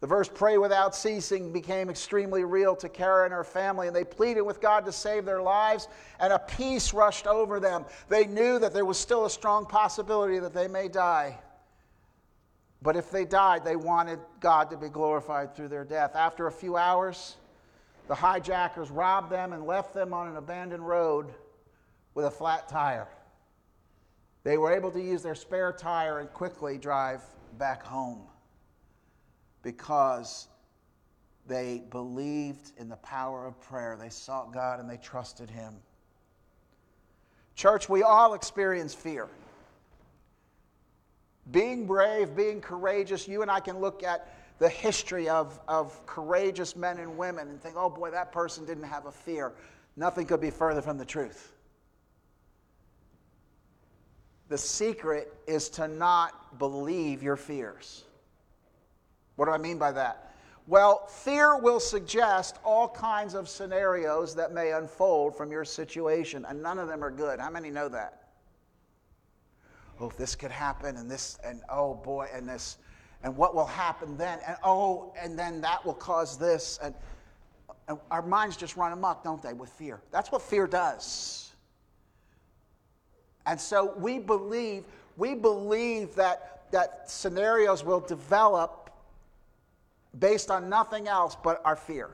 The 0.00 0.06
verse 0.06 0.30
pray 0.32 0.56
without 0.56 0.94
ceasing 0.94 1.52
became 1.52 1.90
extremely 1.90 2.42
real 2.44 2.74
to 2.76 2.88
Kara 2.88 3.24
and 3.24 3.34
her 3.34 3.44
family, 3.44 3.86
and 3.86 3.94
they 3.94 4.04
pleaded 4.04 4.40
with 4.40 4.58
God 4.58 4.86
to 4.86 4.92
save 4.92 5.26
their 5.26 5.42
lives, 5.42 5.88
and 6.18 6.32
a 6.32 6.38
peace 6.38 6.94
rushed 6.94 7.26
over 7.26 7.60
them. 7.60 7.84
They 8.08 8.24
knew 8.24 8.58
that 8.58 8.72
there 8.72 8.86
was 8.86 8.98
still 8.98 9.26
a 9.26 9.30
strong 9.30 9.66
possibility 9.66 10.38
that 10.38 10.54
they 10.54 10.68
may 10.68 10.88
die. 10.88 11.38
But 12.80 12.96
if 12.96 13.10
they 13.10 13.26
died, 13.26 13.62
they 13.62 13.76
wanted 13.76 14.20
God 14.40 14.70
to 14.70 14.78
be 14.78 14.88
glorified 14.88 15.54
through 15.54 15.68
their 15.68 15.84
death. 15.84 16.16
After 16.16 16.46
a 16.46 16.52
few 16.52 16.78
hours, 16.78 17.36
the 18.08 18.14
hijackers 18.14 18.90
robbed 18.90 19.30
them 19.30 19.52
and 19.52 19.66
left 19.66 19.92
them 19.92 20.14
on 20.14 20.28
an 20.28 20.36
abandoned 20.36 20.86
road 20.88 21.26
with 22.14 22.24
a 22.24 22.30
flat 22.30 22.70
tire. 22.70 23.08
They 24.44 24.56
were 24.56 24.72
able 24.72 24.90
to 24.92 25.00
use 25.00 25.22
their 25.22 25.34
spare 25.34 25.74
tire 25.74 26.20
and 26.20 26.32
quickly 26.32 26.78
drive 26.78 27.20
back 27.58 27.82
home 27.82 28.22
because 29.62 30.48
they 31.46 31.82
believed 31.90 32.72
in 32.78 32.88
the 32.88 32.96
power 32.96 33.46
of 33.46 33.60
prayer. 33.60 33.96
They 34.00 34.08
sought 34.08 34.52
God 34.52 34.80
and 34.80 34.88
they 34.88 34.96
trusted 34.96 35.50
Him. 35.50 35.74
Church, 37.54 37.88
we 37.88 38.02
all 38.02 38.34
experience 38.34 38.94
fear. 38.94 39.28
Being 41.50 41.86
brave, 41.86 42.36
being 42.36 42.60
courageous, 42.60 43.26
you 43.26 43.42
and 43.42 43.50
I 43.50 43.60
can 43.60 43.78
look 43.78 44.02
at 44.02 44.32
the 44.58 44.68
history 44.68 45.28
of, 45.28 45.58
of 45.66 46.04
courageous 46.06 46.76
men 46.76 46.98
and 46.98 47.16
women 47.18 47.48
and 47.48 47.60
think, 47.60 47.74
oh 47.76 47.90
boy, 47.90 48.10
that 48.10 48.30
person 48.30 48.64
didn't 48.64 48.84
have 48.84 49.06
a 49.06 49.12
fear. 49.12 49.52
Nothing 49.96 50.26
could 50.26 50.40
be 50.40 50.50
further 50.50 50.82
from 50.82 50.98
the 50.98 51.04
truth. 51.04 51.52
The 54.48 54.58
secret 54.58 55.32
is 55.46 55.68
to 55.70 55.88
not 55.88 56.58
believe 56.58 57.22
your 57.22 57.36
fears. 57.36 58.04
What 59.40 59.46
do 59.46 59.52
I 59.52 59.56
mean 59.58 59.78
by 59.78 59.90
that? 59.92 60.34
Well, 60.66 61.06
fear 61.06 61.56
will 61.56 61.80
suggest 61.80 62.58
all 62.62 62.86
kinds 62.86 63.32
of 63.32 63.48
scenarios 63.48 64.34
that 64.34 64.52
may 64.52 64.72
unfold 64.72 65.34
from 65.34 65.50
your 65.50 65.64
situation, 65.64 66.44
and 66.46 66.62
none 66.62 66.78
of 66.78 66.88
them 66.88 67.02
are 67.02 67.10
good. 67.10 67.40
How 67.40 67.48
many 67.48 67.70
know 67.70 67.88
that? 67.88 68.24
Oh, 69.98 70.10
if 70.10 70.18
this 70.18 70.36
could 70.36 70.50
happen, 70.50 70.98
and 70.98 71.10
this, 71.10 71.38
and 71.42 71.62
oh 71.70 71.94
boy, 71.94 72.28
and 72.34 72.46
this, 72.46 72.76
and 73.22 73.34
what 73.34 73.54
will 73.54 73.64
happen 73.64 74.14
then, 74.18 74.40
and 74.46 74.58
oh, 74.62 75.14
and 75.18 75.38
then 75.38 75.62
that 75.62 75.86
will 75.86 75.94
cause 75.94 76.36
this, 76.36 76.78
and, 76.82 76.94
and 77.88 77.98
our 78.10 78.20
minds 78.20 78.58
just 78.58 78.76
run 78.76 78.92
amok, 78.92 79.24
don't 79.24 79.42
they, 79.42 79.54
with 79.54 79.70
fear? 79.70 80.02
That's 80.10 80.30
what 80.30 80.42
fear 80.42 80.66
does. 80.66 81.50
And 83.46 83.58
so 83.58 83.94
we 83.96 84.18
believe, 84.18 84.84
we 85.16 85.34
believe 85.34 86.14
that, 86.16 86.70
that 86.72 87.10
scenarios 87.10 87.82
will 87.82 88.00
develop 88.00 88.79
based 90.18 90.50
on 90.50 90.68
nothing 90.68 91.08
else 91.08 91.36
but 91.42 91.60
our 91.64 91.76
fear. 91.76 92.10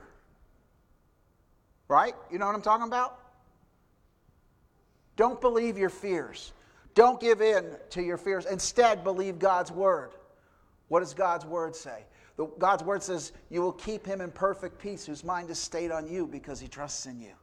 Right? 1.87 2.15
You 2.31 2.37
know 2.37 2.45
what 2.45 2.55
I'm 2.55 2.61
talking 2.61 2.87
about? 2.87 3.19
Don't 5.15 5.41
believe 5.41 5.77
your 5.77 5.89
fears. 5.89 6.53
Don't 6.93 7.19
give 7.19 7.41
in 7.41 7.65
to 7.91 8.01
your 8.01 8.17
fears. 8.17 8.45
Instead, 8.45 9.03
believe 9.03 9.39
God's 9.39 9.71
word. 9.71 10.11
What 10.87 10.99
does 11.01 11.13
God's 11.13 11.45
word 11.45 11.75
say? 11.75 12.05
The, 12.37 12.45
God's 12.59 12.83
word 12.83 13.03
says, 13.03 13.31
You 13.49 13.61
will 13.61 13.73
keep 13.73 14.05
him 14.05 14.21
in 14.21 14.31
perfect 14.31 14.79
peace 14.79 15.05
whose 15.05 15.23
mind 15.23 15.49
is 15.49 15.59
stayed 15.59 15.91
on 15.91 16.07
you 16.07 16.27
because 16.27 16.59
he 16.59 16.67
trusts 16.67 17.05
in 17.05 17.19
you. 17.19 17.33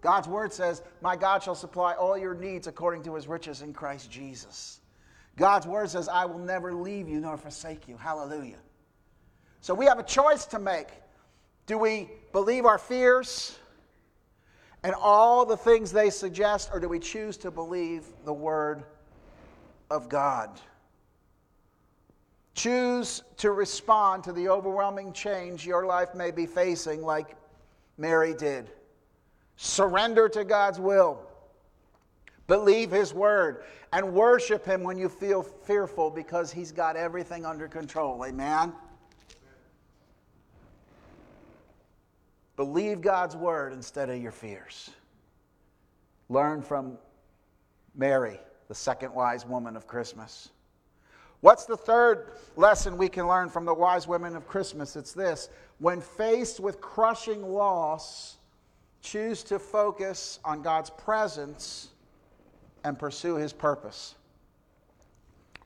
God's 0.00 0.28
word 0.28 0.52
says, 0.52 0.82
My 1.00 1.16
God 1.16 1.42
shall 1.42 1.54
supply 1.54 1.94
all 1.94 2.18
your 2.18 2.34
needs 2.34 2.66
according 2.66 3.04
to 3.04 3.14
his 3.14 3.26
riches 3.26 3.62
in 3.62 3.72
Christ 3.72 4.10
Jesus. 4.10 4.80
God's 5.36 5.66
word 5.66 5.88
says, 5.90 6.08
I 6.08 6.26
will 6.26 6.38
never 6.38 6.74
leave 6.74 7.08
you 7.08 7.20
nor 7.20 7.36
forsake 7.36 7.88
you. 7.88 7.96
Hallelujah. 7.96 8.58
So 9.64 9.72
we 9.72 9.86
have 9.86 9.98
a 9.98 10.02
choice 10.02 10.44
to 10.48 10.58
make. 10.58 10.88
Do 11.64 11.78
we 11.78 12.10
believe 12.32 12.66
our 12.66 12.76
fears 12.76 13.58
and 14.82 14.94
all 14.94 15.46
the 15.46 15.56
things 15.56 15.90
they 15.90 16.10
suggest, 16.10 16.68
or 16.70 16.78
do 16.78 16.86
we 16.86 16.98
choose 16.98 17.38
to 17.38 17.50
believe 17.50 18.04
the 18.26 18.32
word 18.34 18.84
of 19.90 20.10
God? 20.10 20.60
Choose 22.52 23.22
to 23.38 23.52
respond 23.52 24.22
to 24.24 24.32
the 24.32 24.50
overwhelming 24.50 25.14
change 25.14 25.64
your 25.64 25.86
life 25.86 26.14
may 26.14 26.30
be 26.30 26.44
facing, 26.44 27.00
like 27.00 27.34
Mary 27.96 28.34
did. 28.34 28.70
Surrender 29.56 30.28
to 30.28 30.44
God's 30.44 30.78
will. 30.78 31.22
Believe 32.48 32.90
His 32.90 33.14
word 33.14 33.64
and 33.94 34.12
worship 34.12 34.66
Him 34.66 34.82
when 34.82 34.98
you 34.98 35.08
feel 35.08 35.42
fearful 35.42 36.10
because 36.10 36.52
He's 36.52 36.70
got 36.70 36.96
everything 36.96 37.46
under 37.46 37.66
control. 37.66 38.26
Amen? 38.26 38.74
Believe 42.56 43.00
God's 43.00 43.36
word 43.36 43.72
instead 43.72 44.10
of 44.10 44.20
your 44.20 44.32
fears. 44.32 44.90
Learn 46.28 46.62
from 46.62 46.98
Mary, 47.94 48.38
the 48.68 48.74
second 48.74 49.12
wise 49.14 49.44
woman 49.44 49.76
of 49.76 49.86
Christmas. 49.86 50.50
What's 51.40 51.66
the 51.66 51.76
third 51.76 52.32
lesson 52.56 52.96
we 52.96 53.08
can 53.08 53.26
learn 53.26 53.50
from 53.50 53.64
the 53.64 53.74
wise 53.74 54.08
women 54.08 54.34
of 54.34 54.46
Christmas? 54.46 54.96
It's 54.96 55.12
this 55.12 55.50
when 55.78 56.00
faced 56.00 56.60
with 56.60 56.80
crushing 56.80 57.42
loss, 57.42 58.36
choose 59.02 59.42
to 59.44 59.58
focus 59.58 60.38
on 60.44 60.62
God's 60.62 60.90
presence 60.90 61.88
and 62.84 62.98
pursue 62.98 63.34
his 63.34 63.52
purpose. 63.52 64.14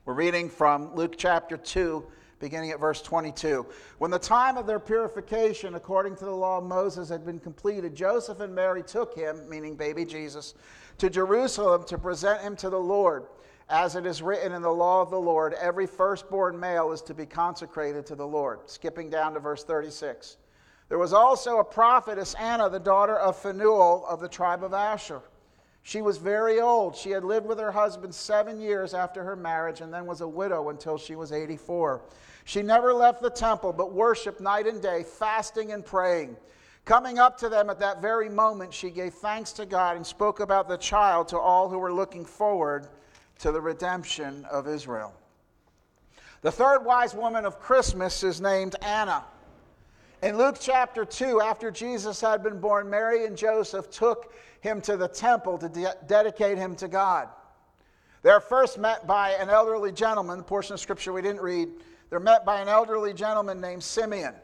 We're 0.04 0.14
reading 0.14 0.48
from 0.48 0.94
Luke 0.94 1.14
chapter 1.16 1.56
2, 1.56 2.04
beginning 2.38 2.70
at 2.70 2.80
verse 2.80 3.02
22. 3.02 3.66
When 3.98 4.10
the 4.10 4.18
time 4.18 4.56
of 4.56 4.66
their 4.66 4.78
purification, 4.78 5.74
according 5.74 6.16
to 6.16 6.24
the 6.24 6.30
law 6.30 6.58
of 6.58 6.64
Moses, 6.64 7.08
had 7.08 7.24
been 7.24 7.38
completed, 7.38 7.94
Joseph 7.94 8.40
and 8.40 8.54
Mary 8.54 8.82
took 8.82 9.14
him, 9.14 9.48
meaning 9.48 9.76
baby 9.76 10.04
Jesus, 10.04 10.54
to 10.98 11.10
Jerusalem 11.10 11.84
to 11.86 11.98
present 11.98 12.40
him 12.40 12.56
to 12.56 12.70
the 12.70 12.78
Lord. 12.78 13.24
As 13.70 13.96
it 13.96 14.06
is 14.06 14.22
written 14.22 14.52
in 14.52 14.62
the 14.62 14.70
law 14.70 15.02
of 15.02 15.10
the 15.10 15.20
Lord, 15.20 15.52
every 15.54 15.86
firstborn 15.86 16.58
male 16.58 16.90
is 16.92 17.02
to 17.02 17.14
be 17.14 17.26
consecrated 17.26 18.06
to 18.06 18.14
the 18.14 18.26
Lord. 18.26 18.60
Skipping 18.66 19.10
down 19.10 19.34
to 19.34 19.40
verse 19.40 19.62
36. 19.62 20.38
There 20.88 20.98
was 20.98 21.12
also 21.12 21.58
a 21.58 21.64
prophetess, 21.64 22.34
Anna, 22.34 22.70
the 22.70 22.80
daughter 22.80 23.16
of 23.16 23.36
Phanuel 23.36 24.06
of 24.08 24.20
the 24.20 24.28
tribe 24.28 24.64
of 24.64 24.72
Asher. 24.72 25.20
She 25.88 26.02
was 26.02 26.18
very 26.18 26.60
old. 26.60 26.94
She 26.94 27.12
had 27.12 27.24
lived 27.24 27.46
with 27.46 27.58
her 27.58 27.72
husband 27.72 28.14
seven 28.14 28.60
years 28.60 28.92
after 28.92 29.24
her 29.24 29.34
marriage 29.34 29.80
and 29.80 29.90
then 29.90 30.04
was 30.04 30.20
a 30.20 30.28
widow 30.28 30.68
until 30.68 30.98
she 30.98 31.16
was 31.16 31.32
84. 31.32 32.02
She 32.44 32.60
never 32.60 32.92
left 32.92 33.22
the 33.22 33.30
temple, 33.30 33.72
but 33.72 33.94
worshiped 33.94 34.38
night 34.38 34.66
and 34.66 34.82
day, 34.82 35.02
fasting 35.02 35.72
and 35.72 35.82
praying. 35.82 36.36
Coming 36.84 37.18
up 37.18 37.38
to 37.38 37.48
them 37.48 37.70
at 37.70 37.78
that 37.78 38.02
very 38.02 38.28
moment, 38.28 38.74
she 38.74 38.90
gave 38.90 39.14
thanks 39.14 39.50
to 39.52 39.64
God 39.64 39.96
and 39.96 40.06
spoke 40.06 40.40
about 40.40 40.68
the 40.68 40.76
child 40.76 41.26
to 41.28 41.38
all 41.38 41.70
who 41.70 41.78
were 41.78 41.94
looking 41.94 42.26
forward 42.26 42.86
to 43.38 43.50
the 43.50 43.60
redemption 43.62 44.44
of 44.50 44.68
Israel. 44.68 45.14
The 46.42 46.52
third 46.52 46.84
wise 46.84 47.14
woman 47.14 47.46
of 47.46 47.60
Christmas 47.60 48.22
is 48.22 48.42
named 48.42 48.76
Anna. 48.82 49.24
In 50.20 50.36
Luke 50.36 50.56
chapter 50.58 51.04
2, 51.04 51.40
after 51.40 51.70
Jesus 51.70 52.20
had 52.20 52.42
been 52.42 52.58
born, 52.58 52.90
Mary 52.90 53.24
and 53.24 53.36
Joseph 53.36 53.88
took 53.88 54.34
him 54.60 54.80
to 54.80 54.96
the 54.96 55.06
temple 55.06 55.58
to 55.58 55.68
de- 55.68 55.94
dedicate 56.08 56.58
him 56.58 56.74
to 56.76 56.88
God. 56.88 57.28
They're 58.22 58.40
first 58.40 58.78
met 58.78 59.06
by 59.06 59.30
an 59.30 59.48
elderly 59.48 59.92
gentleman, 59.92 60.38
the 60.38 60.44
portion 60.44 60.74
of 60.74 60.80
scripture 60.80 61.12
we 61.12 61.22
didn't 61.22 61.40
read. 61.40 61.68
They're 62.10 62.18
met 62.18 62.44
by 62.44 62.60
an 62.60 62.68
elderly 62.68 63.14
gentleman 63.14 63.60
named 63.60 63.84
Simeon. 63.84 64.34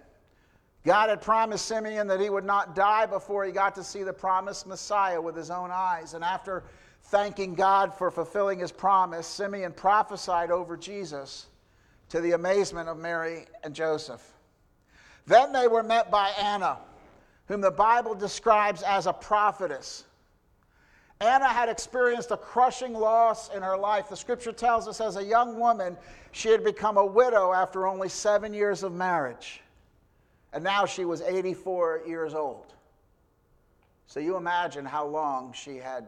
God 0.84 1.08
had 1.08 1.20
promised 1.20 1.66
Simeon 1.66 2.06
that 2.06 2.20
he 2.20 2.30
would 2.30 2.44
not 2.44 2.76
die 2.76 3.06
before 3.06 3.44
he 3.44 3.50
got 3.50 3.74
to 3.74 3.82
see 3.82 4.04
the 4.04 4.12
promised 4.12 4.68
Messiah 4.68 5.20
with 5.20 5.34
his 5.34 5.50
own 5.50 5.70
eyes. 5.72 6.14
And 6.14 6.22
after 6.22 6.62
thanking 7.04 7.54
God 7.54 7.92
for 7.92 8.12
fulfilling 8.12 8.60
his 8.60 8.70
promise, 8.70 9.26
Simeon 9.26 9.72
prophesied 9.72 10.52
over 10.52 10.76
Jesus 10.76 11.46
to 12.10 12.20
the 12.20 12.32
amazement 12.32 12.88
of 12.88 12.96
Mary 12.96 13.46
and 13.64 13.74
Joseph. 13.74 14.33
Then 15.26 15.52
they 15.52 15.68
were 15.68 15.82
met 15.82 16.10
by 16.10 16.30
Anna, 16.40 16.78
whom 17.46 17.60
the 17.60 17.70
Bible 17.70 18.14
describes 18.14 18.82
as 18.82 19.06
a 19.06 19.12
prophetess. 19.12 20.04
Anna 21.20 21.48
had 21.48 21.68
experienced 21.68 22.30
a 22.30 22.36
crushing 22.36 22.92
loss 22.92 23.48
in 23.54 23.62
her 23.62 23.76
life. 23.76 24.08
The 24.08 24.16
scripture 24.16 24.52
tells 24.52 24.88
us 24.88 25.00
as 25.00 25.16
a 25.16 25.24
young 25.24 25.58
woman, 25.58 25.96
she 26.32 26.48
had 26.48 26.64
become 26.64 26.96
a 26.96 27.06
widow 27.06 27.52
after 27.52 27.86
only 27.86 28.08
seven 28.08 28.52
years 28.52 28.82
of 28.82 28.92
marriage. 28.92 29.62
And 30.52 30.62
now 30.62 30.86
she 30.86 31.04
was 31.04 31.22
84 31.22 32.02
years 32.06 32.34
old. 32.34 32.74
So 34.06 34.20
you 34.20 34.36
imagine 34.36 34.84
how 34.84 35.06
long 35.06 35.52
she 35.52 35.76
had 35.76 36.06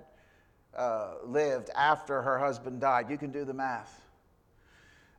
uh, 0.76 1.14
lived 1.24 1.70
after 1.74 2.20
her 2.20 2.38
husband 2.38 2.80
died. 2.80 3.10
You 3.10 3.16
can 3.16 3.30
do 3.30 3.44
the 3.44 3.54
math. 3.54 4.05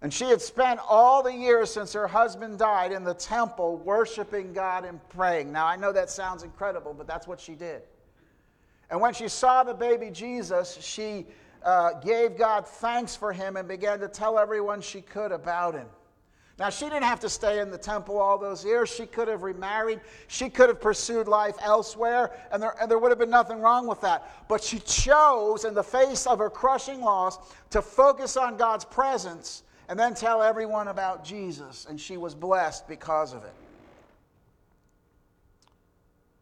And 0.01 0.13
she 0.13 0.25
had 0.25 0.41
spent 0.41 0.79
all 0.87 1.23
the 1.23 1.33
years 1.33 1.73
since 1.73 1.93
her 1.93 2.07
husband 2.07 2.59
died 2.59 2.91
in 2.91 3.03
the 3.03 3.15
temple 3.15 3.77
worshiping 3.77 4.53
God 4.53 4.85
and 4.85 4.99
praying. 5.09 5.51
Now, 5.51 5.65
I 5.65 5.75
know 5.75 5.91
that 5.91 6.11
sounds 6.11 6.43
incredible, 6.43 6.93
but 6.93 7.07
that's 7.07 7.27
what 7.27 7.39
she 7.39 7.53
did. 7.55 7.81
And 8.91 9.01
when 9.01 9.13
she 9.13 9.27
saw 9.27 9.63
the 9.63 9.73
baby 9.73 10.11
Jesus, 10.11 10.77
she 10.79 11.25
uh, 11.63 11.93
gave 11.93 12.37
God 12.37 12.67
thanks 12.67 13.15
for 13.15 13.33
him 13.33 13.57
and 13.57 13.67
began 13.67 13.99
to 13.99 14.07
tell 14.07 14.37
everyone 14.37 14.81
she 14.81 15.01
could 15.01 15.31
about 15.31 15.73
him. 15.73 15.87
Now, 16.59 16.69
she 16.69 16.85
didn't 16.85 17.03
have 17.03 17.19
to 17.19 17.29
stay 17.29 17.59
in 17.59 17.69
the 17.69 17.77
temple 17.77 18.17
all 18.17 18.39
those 18.39 18.65
years. 18.65 18.89
She 18.89 19.05
could 19.05 19.27
have 19.27 19.43
remarried. 19.43 20.01
She 20.27 20.49
could 20.49 20.69
have 20.69 20.81
pursued 20.81 21.27
life 21.27 21.55
elsewhere, 21.61 22.31
and 22.51 22.61
there, 22.61 22.75
and 22.81 22.89
there 22.89 22.97
would 22.97 23.11
have 23.11 23.19
been 23.19 23.29
nothing 23.29 23.59
wrong 23.61 23.85
with 23.85 24.01
that. 24.01 24.47
But 24.47 24.63
she 24.63 24.79
chose, 24.79 25.65
in 25.65 25.75
the 25.75 25.83
face 25.83 26.25
of 26.25 26.39
her 26.39 26.49
crushing 26.49 27.01
loss, 27.01 27.37
to 27.71 27.81
focus 27.81 28.37
on 28.37 28.57
God's 28.57 28.85
presence 28.85 29.63
and 29.89 29.97
then 29.97 30.13
tell 30.13 30.41
everyone 30.41 30.89
about 30.89 31.23
Jesus, 31.23 31.85
and 31.89 31.99
she 31.99 32.17
was 32.17 32.35
blessed 32.35 32.87
because 32.87 33.33
of 33.33 33.43
it. 33.43 33.53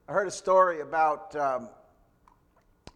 I 0.08 0.14
heard 0.14 0.28
a 0.28 0.32
story 0.32 0.82
about 0.82 1.36
um, 1.36 1.70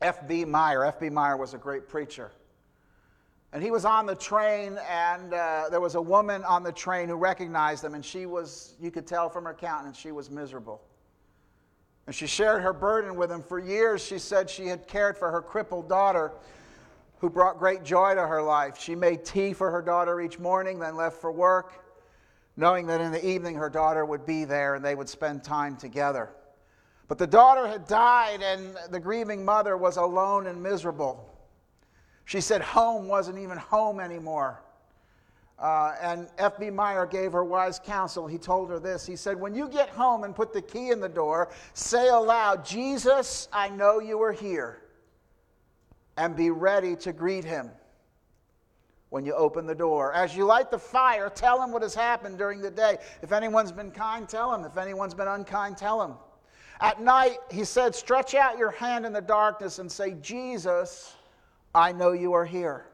F.B. 0.02 0.46
Meyer. 0.46 0.86
F.B. 0.86 1.10
Meyer 1.10 1.38
was 1.38 1.54
a 1.54 1.58
great 1.58 1.88
preacher. 1.88 2.32
And 3.52 3.64
he 3.64 3.72
was 3.72 3.84
on 3.84 4.06
the 4.06 4.16
train, 4.16 4.80
and 4.88 5.34
uh, 5.34 5.70
there 5.72 5.82
was 5.82 5.96
a 5.96 6.02
woman 6.02 6.44
on 6.44 6.62
the 6.62 6.72
train 6.72 7.10
who 7.10 7.16
recognized 7.16 7.84
him, 7.84 7.96
and 7.96 8.06
she 8.06 8.28
was, 8.28 8.76
you 8.80 8.92
could 8.92 9.08
tell 9.08 9.28
from 9.28 9.46
her 9.46 9.56
countenance, 9.56 9.98
she 9.98 10.12
was 10.12 10.30
miserable. 10.30 10.82
And 12.06 12.16
she 12.16 12.28
shared 12.28 12.62
her 12.62 12.74
burden 12.74 13.16
with 13.16 13.32
him. 13.32 13.42
For 13.42 13.60
years, 13.60 14.04
she 14.04 14.20
said 14.20 14.50
she 14.50 14.68
had 14.68 14.88
cared 14.88 15.18
for 15.18 15.32
her 15.32 15.42
crippled 15.42 15.90
daughter, 15.90 16.32
who 17.20 17.30
brought 17.30 17.60
great 17.60 17.84
joy 17.84 18.16
to 18.16 18.26
her 18.26 18.42
life. 18.42 18.80
She 18.80 18.96
made 18.96 19.26
tea 19.26 19.54
for 19.54 19.70
her 19.72 19.82
daughter 19.82 20.22
each 20.22 20.40
morning, 20.40 20.80
then 20.80 20.96
left 20.96 21.20
for 21.22 21.32
work, 21.32 21.86
knowing 22.58 22.88
that 22.88 23.02
in 23.02 23.12
the 23.12 23.26
evening 23.26 23.56
her 23.56 23.70
daughter 23.70 24.06
would 24.06 24.26
be 24.26 24.46
there 24.46 24.76
and 24.76 24.84
they 24.84 24.96
would 24.96 25.10
spend 25.10 25.44
time 25.44 25.76
together. 25.76 26.30
But 27.08 27.18
the 27.18 27.28
daughter 27.28 27.68
had 27.68 27.88
died, 27.88 28.44
and 28.44 28.78
the 28.92 29.00
grieving 29.00 29.44
mother 29.44 29.76
was 29.76 29.98
alone 29.98 30.46
and 30.46 30.62
miserable. 30.62 31.28
She 32.26 32.40
said 32.40 32.62
home 32.62 33.08
wasn't 33.08 33.40
even 33.40 33.58
home 33.58 34.00
anymore. 34.00 34.62
Uh, 35.58 35.96
and 36.02 36.28
F.B. 36.38 36.70
Meyer 36.70 37.06
gave 37.06 37.34
her 37.34 37.44
wise 37.44 37.80
counsel. 37.80 38.28
He 38.28 38.38
told 38.38 38.70
her 38.70 38.80
this 38.80 39.06
He 39.06 39.16
said, 39.16 39.40
When 39.40 39.56
you 39.56 39.68
get 39.68 39.90
home 39.90 40.24
and 40.24 40.36
put 40.36 40.54
the 40.54 40.62
key 40.62 40.92
in 40.92 41.00
the 41.00 41.10
door, 41.10 41.50
say 41.74 42.08
aloud, 42.08 42.64
Jesus, 42.64 43.50
I 43.52 43.70
know 43.70 44.00
you 44.00 44.22
are 44.22 44.32
here. 44.32 44.84
And 46.20 46.36
be 46.36 46.50
ready 46.50 46.98
to 46.98 47.14
greet 47.14 47.46
him 47.46 47.72
when 49.08 49.24
you 49.24 49.34
open 49.34 49.66
the 49.66 49.74
door. 49.74 50.14
As 50.14 50.36
you 50.36 50.44
light 50.44 50.70
the 50.70 50.78
fire, 50.78 51.30
tell 51.30 51.64
him 51.64 51.72
what 51.72 51.82
has 51.82 51.96
happened 51.96 52.38
during 52.38 52.60
the 52.60 52.70
day. 52.70 52.98
If 53.22 53.32
anyone's 53.32 53.72
been 53.72 53.90
kind, 53.90 54.28
tell 54.28 54.54
him. 54.54 54.66
If 54.66 54.76
anyone's 54.76 55.14
been 55.14 55.30
unkind, 55.30 55.78
tell 55.78 56.02
him. 56.04 56.16
At 56.82 57.02
night, 57.02 57.38
he 57.50 57.64
said, 57.64 57.96
Stretch 57.96 58.36
out 58.36 58.58
your 58.58 58.72
hand 58.72 59.06
in 59.06 59.14
the 59.14 59.22
darkness 59.22 59.80
and 59.80 59.90
say, 59.90 60.16
Jesus, 60.22 61.16
I 61.74 61.94
know 61.94 62.12
you 62.12 62.34
are 62.34 62.44
here. 62.44 62.88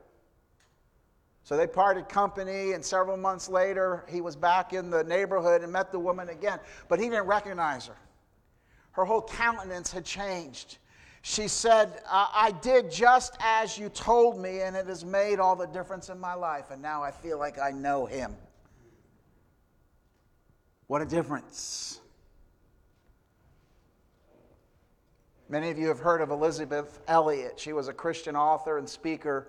So 1.44 1.58
they 1.58 1.66
parted 1.66 2.08
company, 2.08 2.74
and 2.74 2.86
several 2.86 3.18
months 3.18 3.50
later, 3.50 4.06
he 4.08 4.22
was 4.22 4.36
back 4.36 4.72
in 4.72 4.92
the 4.92 5.04
neighborhood 5.04 5.64
and 5.64 5.72
met 5.72 5.92
the 5.92 6.00
woman 6.00 6.30
again, 6.30 6.60
but 6.90 7.00
he 7.00 7.10
didn't 7.10 7.26
recognize 7.26 7.88
her. 7.88 7.98
Her 8.92 9.04
whole 9.04 9.24
countenance 9.24 9.92
had 9.92 10.06
changed. 10.06 10.78
She 11.28 11.48
said, 11.48 12.04
I 12.08 12.54
did 12.62 12.92
just 12.92 13.36
as 13.40 13.80
you 13.80 13.90
told 13.90 14.40
me, 14.40 14.62
and 14.62 14.76
it 14.76 14.86
has 14.86 15.04
made 15.04 15.40
all 15.40 15.56
the 15.56 15.66
difference 15.66 16.10
in 16.10 16.20
my 16.20 16.36
life, 16.36 16.70
and 16.70 16.80
now 16.80 17.02
I 17.02 17.10
feel 17.10 17.40
like 17.40 17.58
I 17.58 17.72
know 17.72 18.06
him. 18.06 18.36
What 20.86 21.02
a 21.02 21.06
difference. 21.06 22.00
Many 25.50 25.72
of 25.72 25.80
you 25.80 25.88
have 25.88 25.98
heard 25.98 26.22
of 26.22 26.30
Elisabeth 26.30 27.00
Elliot. 27.08 27.54
She 27.60 27.74
was 27.74 27.88
a 27.88 27.94
Christian 27.94 28.36
author 28.36 28.78
and 28.78 28.88
speaker 28.88 29.48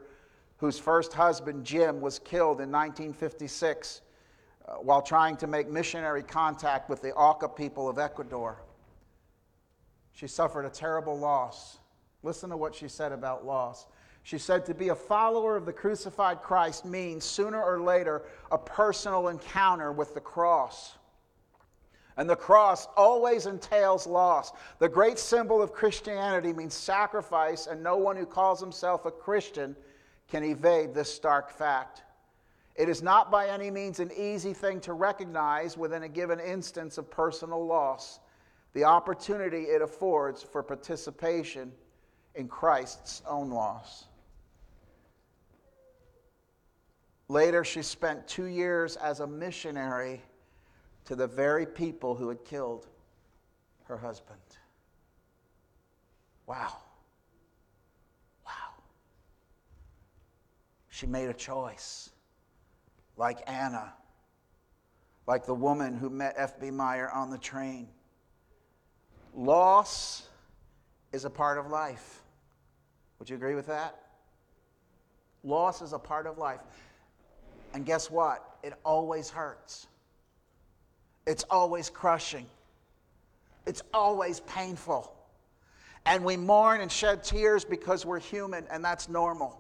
whose 0.57 0.79
first 0.79 1.13
husband, 1.13 1.67
Jim, 1.67 2.01
was 2.01 2.19
killed 2.21 2.63
in 2.63 2.73
1956 2.73 4.01
uh, 4.67 4.73
while 4.77 5.03
trying 5.03 5.37
to 5.37 5.47
make 5.47 5.69
missionary 5.69 6.23
contact 6.23 6.89
with 6.89 7.03
the 7.03 7.13
Auca 7.13 7.51
people 7.51 7.87
of 7.87 7.99
Ecuador. 7.99 8.63
She 10.17 10.27
suffered 10.27 10.65
a 10.65 10.71
terrible 10.71 11.19
loss. 11.19 11.77
Listen 12.23 12.49
to 12.49 12.57
what 12.57 12.75
she 12.75 12.89
said 12.89 13.13
about 13.13 13.45
loss. 13.45 13.87
She 14.23 14.39
said, 14.39 14.65
To 14.65 14.73
be 14.73 14.89
a 14.89 14.95
follower 14.95 15.57
of 15.57 15.67
the 15.67 15.75
crucified 15.75 16.41
Christ 16.41 16.87
means 16.87 17.23
sooner 17.23 17.63
or 17.63 17.83
later 17.83 18.23
a 18.51 18.57
personal 18.57 19.29
encounter 19.29 19.93
with 19.93 20.15
the 20.15 20.21
cross. 20.21 20.97
And 22.17 22.31
the 22.31 22.35
cross 22.35 22.89
always 22.97 23.45
entails 23.45 24.07
loss. 24.07 24.53
The 24.79 24.89
great 24.89 25.19
symbol 25.19 25.61
of 25.61 25.75
Christianity 25.75 26.55
means 26.55 26.73
sacrifice, 26.73 27.67
and 27.67 27.83
no 27.83 27.99
one 27.99 28.17
who 28.17 28.25
calls 28.25 28.59
himself 28.59 29.05
a 29.05 29.11
Christian 29.11 29.77
can 30.29 30.43
evade 30.43 30.95
this 30.95 31.13
stark 31.13 31.51
fact. 31.51 32.05
It 32.75 32.89
is 32.89 33.03
not 33.03 33.31
by 33.31 33.49
any 33.49 33.71
means 33.71 34.01
an 34.01 34.11
easy 34.17 34.55
thing 34.55 34.81
to 34.81 34.95
recognize 34.95 35.77
within 35.77 36.05
a 36.05 36.09
given 36.09 36.41
instance 36.41 36.97
of 36.97 37.11
personal 37.11 37.67
loss 37.67 38.19
the 38.77 38.85
opportunity 38.85 39.63
it 39.63 39.81
affords 39.81 40.43
for 40.43 40.63
participation 40.63 41.73
in 42.35 42.47
Christ's 42.47 43.23
own 43.27 43.49
loss. 43.49 44.05
Later, 47.29 47.65
she 47.65 47.81
spent 47.81 48.29
two 48.29 48.45
years 48.45 48.97
as 48.97 49.21
a 49.21 49.27
missionary 49.27 50.21
to 51.07 51.17
the 51.17 51.27
very 51.27 51.65
people 51.65 52.15
who 52.15 52.29
had 52.29 52.45
killed 52.45 52.87
her 53.85 53.97
husband. 53.97 54.39
Wow. 56.45 56.77
Wow. 58.45 58.75
She 60.91 61.07
made 61.07 61.31
a 61.31 61.35
choice, 61.35 62.11
like 63.17 63.39
Anna, 63.47 63.95
like 65.27 65.47
the 65.47 65.55
woman 65.55 65.97
who 65.97 66.11
met 66.11 66.35
F.B. 66.37 66.71
Meyer 66.71 67.11
on 67.11 67.31
the 67.31 67.39
train. 67.39 67.89
Loss 69.37 70.23
is 71.13 71.27
a 71.27 71.31
part 71.31 71.59
of 71.59 71.69
life. 71.69 72.23
Would 73.19 73.29
you 73.29 73.37
agree 73.37 73.55
with 73.55 73.67
that? 73.67 73.95
Loss 75.45 75.83
is 75.83 75.93
a 75.93 75.99
part 75.99 76.27
of 76.27 76.39
life. 76.39 76.61
And 77.75 77.85
guess 77.85 78.11
what? 78.11 78.57
It 78.63 78.73
always 78.85 79.29
hurts. 79.29 79.87
It's 81.27 81.45
always 81.51 81.91
crushing, 81.91 82.47
it's 83.67 83.83
always 83.93 84.41
painful. 84.41 85.13
And 86.07 86.25
we 86.25 86.37
mourn 86.37 86.81
and 86.81 86.91
shed 86.91 87.25
tears 87.25 87.65
because 87.65 88.07
we're 88.07 88.21
human, 88.21 88.65
and 88.71 88.85
that's 88.85 89.09
normal. 89.09 89.59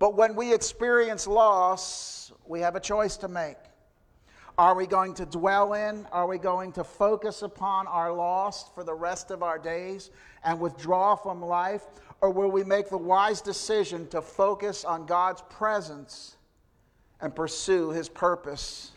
But 0.00 0.16
when 0.16 0.34
we 0.34 0.52
experience 0.52 1.28
loss, 1.28 2.32
we 2.46 2.58
have 2.60 2.74
a 2.74 2.80
choice 2.80 3.16
to 3.18 3.28
make. 3.28 3.56
Are 4.58 4.74
we 4.74 4.86
going 4.86 5.14
to 5.14 5.26
dwell 5.26 5.74
in? 5.74 6.06
Are 6.12 6.26
we 6.26 6.38
going 6.38 6.72
to 6.72 6.84
focus 6.84 7.42
upon 7.42 7.86
our 7.86 8.12
loss 8.12 8.70
for 8.74 8.84
the 8.84 8.94
rest 8.94 9.30
of 9.30 9.42
our 9.42 9.58
days 9.58 10.10
and 10.44 10.58
withdraw 10.58 11.14
from 11.14 11.44
life? 11.44 11.82
Or 12.22 12.30
will 12.30 12.50
we 12.50 12.64
make 12.64 12.88
the 12.88 12.96
wise 12.96 13.40
decision 13.42 14.08
to 14.08 14.22
focus 14.22 14.84
on 14.84 15.04
God's 15.04 15.42
presence 15.50 16.36
and 17.20 17.34
pursue 17.34 17.90
His 17.90 18.08
purpose 18.08 18.92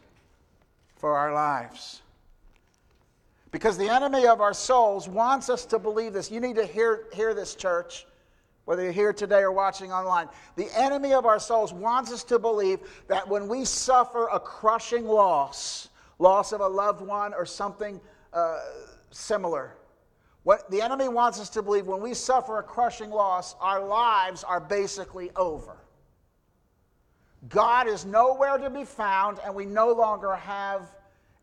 for 1.00 1.18
our 1.18 1.34
lives. 1.34 2.02
Because 3.52 3.78
the 3.78 3.90
enemy 3.90 4.28
of 4.28 4.42
our 4.42 4.54
souls 4.54 5.08
wants 5.08 5.50
us 5.50 5.66
to 5.66 5.80
believe 5.80 6.14
this. 6.14 6.30
You 6.30 6.40
need 6.40 6.58
to 6.58 6.66
hear, 6.66 7.06
hear 7.14 7.34
this, 7.34 7.56
church, 7.56 8.06
whether 8.70 8.84
you're 8.84 8.92
here 8.92 9.12
today 9.12 9.40
or 9.40 9.52
watching 9.52 9.92
online. 9.92 10.30
The 10.56 10.70
enemy 10.80 11.14
of 11.14 11.26
our 11.26 11.40
souls 11.40 11.74
wants 11.74 12.12
us 12.12 12.24
to 12.26 12.38
believe 12.38 12.78
that 13.08 13.28
when 13.28 13.48
we 13.48 13.66
suffer 13.66 14.28
a 14.28 14.40
crushing 14.40 15.08
loss, 15.08 15.90
loss 16.20 16.52
of 16.52 16.62
a 16.62 16.68
loved 16.68 17.02
one 17.02 17.34
or 17.34 17.48
something 17.48 18.00
uh, 18.32 18.60
similar, 19.10 19.76
what 20.44 20.70
the 20.70 20.84
enemy 20.84 21.08
wants 21.08 21.40
us 21.40 21.50
to 21.50 21.64
believe 21.64 21.88
when 21.88 22.00
we 22.00 22.14
suffer 22.14 22.60
a 22.60 22.64
crushing 22.64 23.10
loss, 23.10 23.56
our 23.60 23.84
lives 23.84 24.44
are 24.44 24.60
basically 24.60 25.32
over. 25.36 25.76
God 27.48 27.88
is 27.88 28.06
nowhere 28.06 28.60
to 28.60 28.70
be 28.70 28.86
found, 28.86 29.40
and 29.44 29.56
we 29.56 29.66
no 29.66 29.92
longer 29.94 30.36
have 30.36 30.96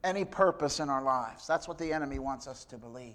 any 0.05 0.25
purpose 0.25 0.79
in 0.79 0.89
our 0.89 1.03
lives. 1.03 1.45
That's 1.45 1.67
what 1.67 1.77
the 1.77 1.93
enemy 1.93 2.21
wants 2.21 2.47
us 2.47 2.65
to 2.67 2.79
believe. 2.79 3.15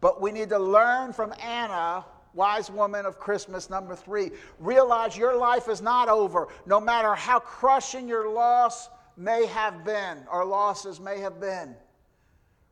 But 0.00 0.22
we 0.22 0.30
need 0.30 0.50
to 0.50 0.60
learn 0.60 1.12
from 1.12 1.34
Anna, 1.42 2.04
wise 2.38 2.70
woman 2.70 3.04
of 3.04 3.18
Christmas 3.18 3.68
number 3.68 3.96
three. 3.96 4.30
Realize 4.60 5.16
your 5.16 5.36
life 5.36 5.68
is 5.68 5.82
not 5.82 6.08
over, 6.08 6.46
no 6.64 6.80
matter 6.80 7.14
how 7.16 7.40
crushing 7.40 8.06
your 8.06 8.30
loss 8.30 8.88
may 9.16 9.44
have 9.46 9.84
been, 9.84 10.18
or 10.30 10.44
losses 10.44 11.00
may 11.00 11.18
have 11.18 11.40
been. 11.40 11.74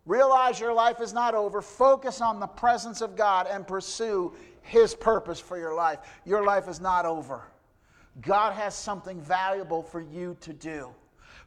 Realize 0.07 0.61
your 0.61 0.73
life 0.73 1.01
is 1.01 1.13
not 1.13 1.35
over. 1.35 1.61
Focus 1.61 2.21
on 2.21 2.39
the 2.39 2.47
presence 2.47 3.01
of 3.01 3.17
God 3.17 3.49
and 3.51 3.67
pursue 3.67 4.33
His 4.63 4.95
purpose 4.95 5.41
for 5.41 5.59
your 5.59 5.75
life. 5.75 5.99
Your 6.25 6.45
life 6.45 6.69
is 6.69 6.81
not 6.81 7.05
over. 7.05 7.43
God 8.21 8.53
has 8.53 8.73
something 8.75 9.21
valuable 9.21 9.83
for 9.83 10.01
you 10.01 10.37
to 10.43 10.53
do. 10.53 10.91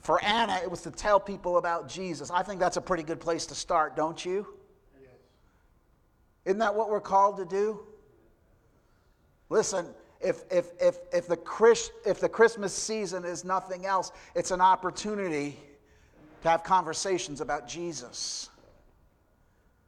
For 0.01 0.21
Anna, 0.23 0.59
it 0.61 0.69
was 0.69 0.81
to 0.81 0.91
tell 0.91 1.21
people 1.21 1.57
about 1.57 1.87
Jesus. 1.87 2.29
I 2.29 2.43
think 2.43 2.59
that's 2.59 2.77
a 2.77 2.81
pretty 2.81 3.03
good 3.03 3.21
place 3.21 3.45
to 3.47 3.55
start, 3.55 3.95
don't 3.95 4.23
you? 4.23 4.45
Yes. 5.01 5.11
Isn't 6.45 6.59
that 6.59 6.75
what 6.75 6.89
we're 6.89 6.99
called 7.01 7.37
to 7.37 7.45
do? 7.45 7.79
Listen, 9.49 9.87
if, 10.21 10.43
if, 10.51 10.71
if, 10.79 10.97
if, 11.13 11.27
the 11.27 11.37
Chris, 11.37 11.91
if 12.05 12.19
the 12.19 12.29
Christmas 12.29 12.73
season 12.73 13.25
is 13.25 13.45
nothing 13.45 13.85
else, 13.85 14.11
it's 14.35 14.51
an 14.51 14.61
opportunity 14.61 15.57
to 16.41 16.49
have 16.49 16.63
conversations 16.63 17.41
about 17.41 17.67
Jesus. 17.67 18.49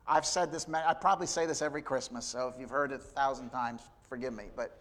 I've 0.08 0.26
said 0.26 0.52
this, 0.52 0.68
I 0.74 0.94
probably 0.94 1.28
say 1.28 1.46
this 1.46 1.62
every 1.62 1.82
Christmas, 1.82 2.26
so 2.26 2.52
if 2.54 2.60
you've 2.60 2.70
heard 2.70 2.92
it 2.92 2.96
a 2.96 3.04
thousand 3.04 3.50
times, 3.50 3.82
forgive 4.10 4.34
me. 4.34 4.46
But 4.56 4.78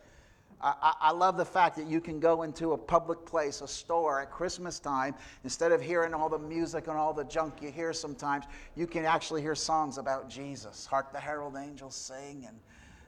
I, 0.63 0.95
I, 1.01 1.13
love 1.13 1.37
the 1.37 1.45
fact 1.45 1.77
that 1.77 1.87
you 1.87 2.01
can 2.01 2.21
go 2.21 2.43
into 2.43 2.73
a 2.73 2.79
public 2.79 3.25
place, 3.25 3.63
a 3.63 3.69
store 3.69 4.21
at 4.21 4.31
Christmas 4.31 4.79
time, 4.79 5.15
instead 5.43 5.73
of 5.73 5.81
hearing 5.81 6.13
all 6.13 6.29
the 6.29 6.39
music 6.39 6.87
and 6.89 6.99
all 6.99 7.15
the 7.15 7.25
junk 7.25 7.63
you 7.63 7.71
hear 7.71 7.93
sometimes, 7.93 8.45
you 8.77 8.87
can 8.87 9.07
actually 9.07 9.41
hear 9.41 9.55
songs 9.55 9.97
about 9.97 10.29
Jesus. 10.29 10.85
Hark 10.85 11.13
the 11.13 11.21
herald 11.21 11.57
angels 11.57 11.95
sing, 11.95 12.45
and 12.47 12.59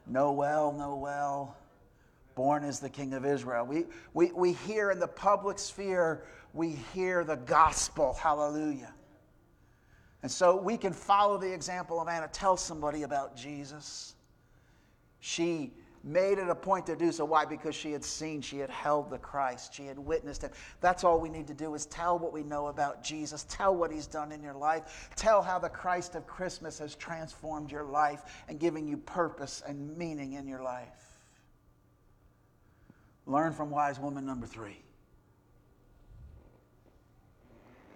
Noel, 0.07 0.71
Noel, 0.71 1.55
born 2.35 2.63
is 2.63 2.79
the 2.79 2.89
King 2.89 3.13
of 3.13 3.25
Israel. 3.25 3.65
We, 3.65 3.85
we, 4.13 4.31
we 4.31 4.53
hear 4.53 4.91
in 4.91 4.99
the 4.99 5.07
public 5.07 5.59
sphere, 5.59 6.25
we 6.53 6.69
hear 6.93 7.23
the 7.23 7.37
gospel. 7.37 8.13
Hallelujah. 8.13 8.93
And 10.21 10.31
so 10.31 10.55
we 10.55 10.77
can 10.77 10.93
follow 10.93 11.37
the 11.37 11.53
example 11.53 11.99
of 11.99 12.07
Anna. 12.07 12.29
Tell 12.31 12.55
somebody 12.55 13.03
about 13.03 13.35
Jesus. 13.35 14.15
She 15.19 15.73
made 16.03 16.37
it 16.37 16.49
a 16.49 16.55
point 16.55 16.85
to 16.85 16.95
do 16.95 17.11
so. 17.11 17.23
Why? 17.23 17.45
Because 17.45 17.73
she 17.75 17.91
had 17.91 18.03
seen, 18.03 18.41
she 18.41 18.57
had 18.57 18.69
held 18.69 19.09
the 19.09 19.17
Christ, 19.17 19.73
she 19.73 19.85
had 19.85 19.97
witnessed 19.97 20.41
him. 20.41 20.51
That's 20.81 21.03
all 21.03 21.19
we 21.19 21.29
need 21.29 21.47
to 21.47 21.53
do 21.53 21.73
is 21.75 21.85
tell 21.85 22.19
what 22.19 22.33
we 22.33 22.43
know 22.43 22.67
about 22.67 23.03
Jesus, 23.03 23.45
tell 23.49 23.75
what 23.75 23.91
he's 23.91 24.07
done 24.07 24.31
in 24.31 24.43
your 24.43 24.55
life, 24.55 25.09
tell 25.15 25.41
how 25.41 25.59
the 25.59 25.69
Christ 25.69 26.15
of 26.15 26.27
Christmas 26.27 26.77
has 26.79 26.95
transformed 26.95 27.71
your 27.71 27.85
life 27.85 28.43
and 28.49 28.59
giving 28.59 28.87
you 28.87 28.97
purpose 28.97 29.63
and 29.65 29.97
meaning 29.97 30.33
in 30.33 30.47
your 30.47 30.61
life. 30.61 31.12
Learn 33.25 33.53
from 33.53 33.69
wise 33.69 33.99
woman 33.99 34.25
number 34.25 34.45
three. 34.45 34.77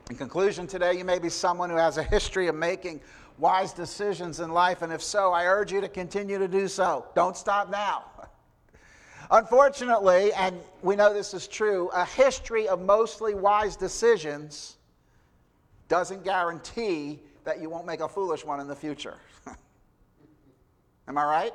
In 0.09 0.15
conclusion, 0.15 0.67
today, 0.67 0.97
you 0.97 1.03
may 1.03 1.19
be 1.19 1.29
someone 1.29 1.69
who 1.69 1.75
has 1.75 1.97
a 1.97 2.03
history 2.03 2.47
of 2.47 2.55
making 2.55 3.01
wise 3.37 3.73
decisions 3.73 4.39
in 4.39 4.51
life, 4.51 4.81
and 4.81 4.93
if 4.93 5.03
so, 5.03 5.33
I 5.33 5.45
urge 5.45 5.73
you 5.73 5.81
to 5.81 5.89
continue 5.89 6.39
to 6.39 6.47
do 6.47 6.69
so. 6.69 7.05
Don't 7.13 7.35
stop 7.35 7.69
now. 7.69 8.05
Unfortunately, 9.31 10.31
and 10.31 10.57
we 10.81 10.95
know 10.95 11.13
this 11.13 11.33
is 11.33 11.45
true, 11.45 11.89
a 11.93 12.05
history 12.05 12.69
of 12.69 12.81
mostly 12.81 13.33
wise 13.33 13.75
decisions 13.75 14.77
doesn't 15.89 16.23
guarantee 16.23 17.19
that 17.43 17.61
you 17.61 17.69
won't 17.69 17.85
make 17.85 17.99
a 17.99 18.07
foolish 18.07 18.45
one 18.45 18.61
in 18.61 18.67
the 18.67 18.75
future. 18.75 19.17
Am 21.07 21.17
I 21.17 21.23
right? 21.25 21.53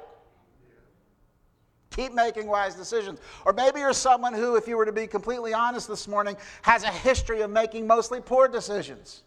Keep 1.92 2.14
making 2.14 2.46
wise 2.46 2.74
decisions. 2.74 3.20
Or 3.44 3.52
maybe 3.52 3.80
you're 3.80 3.92
someone 3.92 4.32
who, 4.32 4.56
if 4.56 4.66
you 4.66 4.76
were 4.76 4.86
to 4.86 4.92
be 4.92 5.06
completely 5.06 5.54
honest 5.54 5.88
this 5.88 6.08
morning, 6.08 6.36
has 6.62 6.84
a 6.84 6.90
history 6.90 7.42
of 7.42 7.50
making 7.50 7.86
mostly 7.86 8.20
poor 8.20 8.48
decisions. 8.48 9.22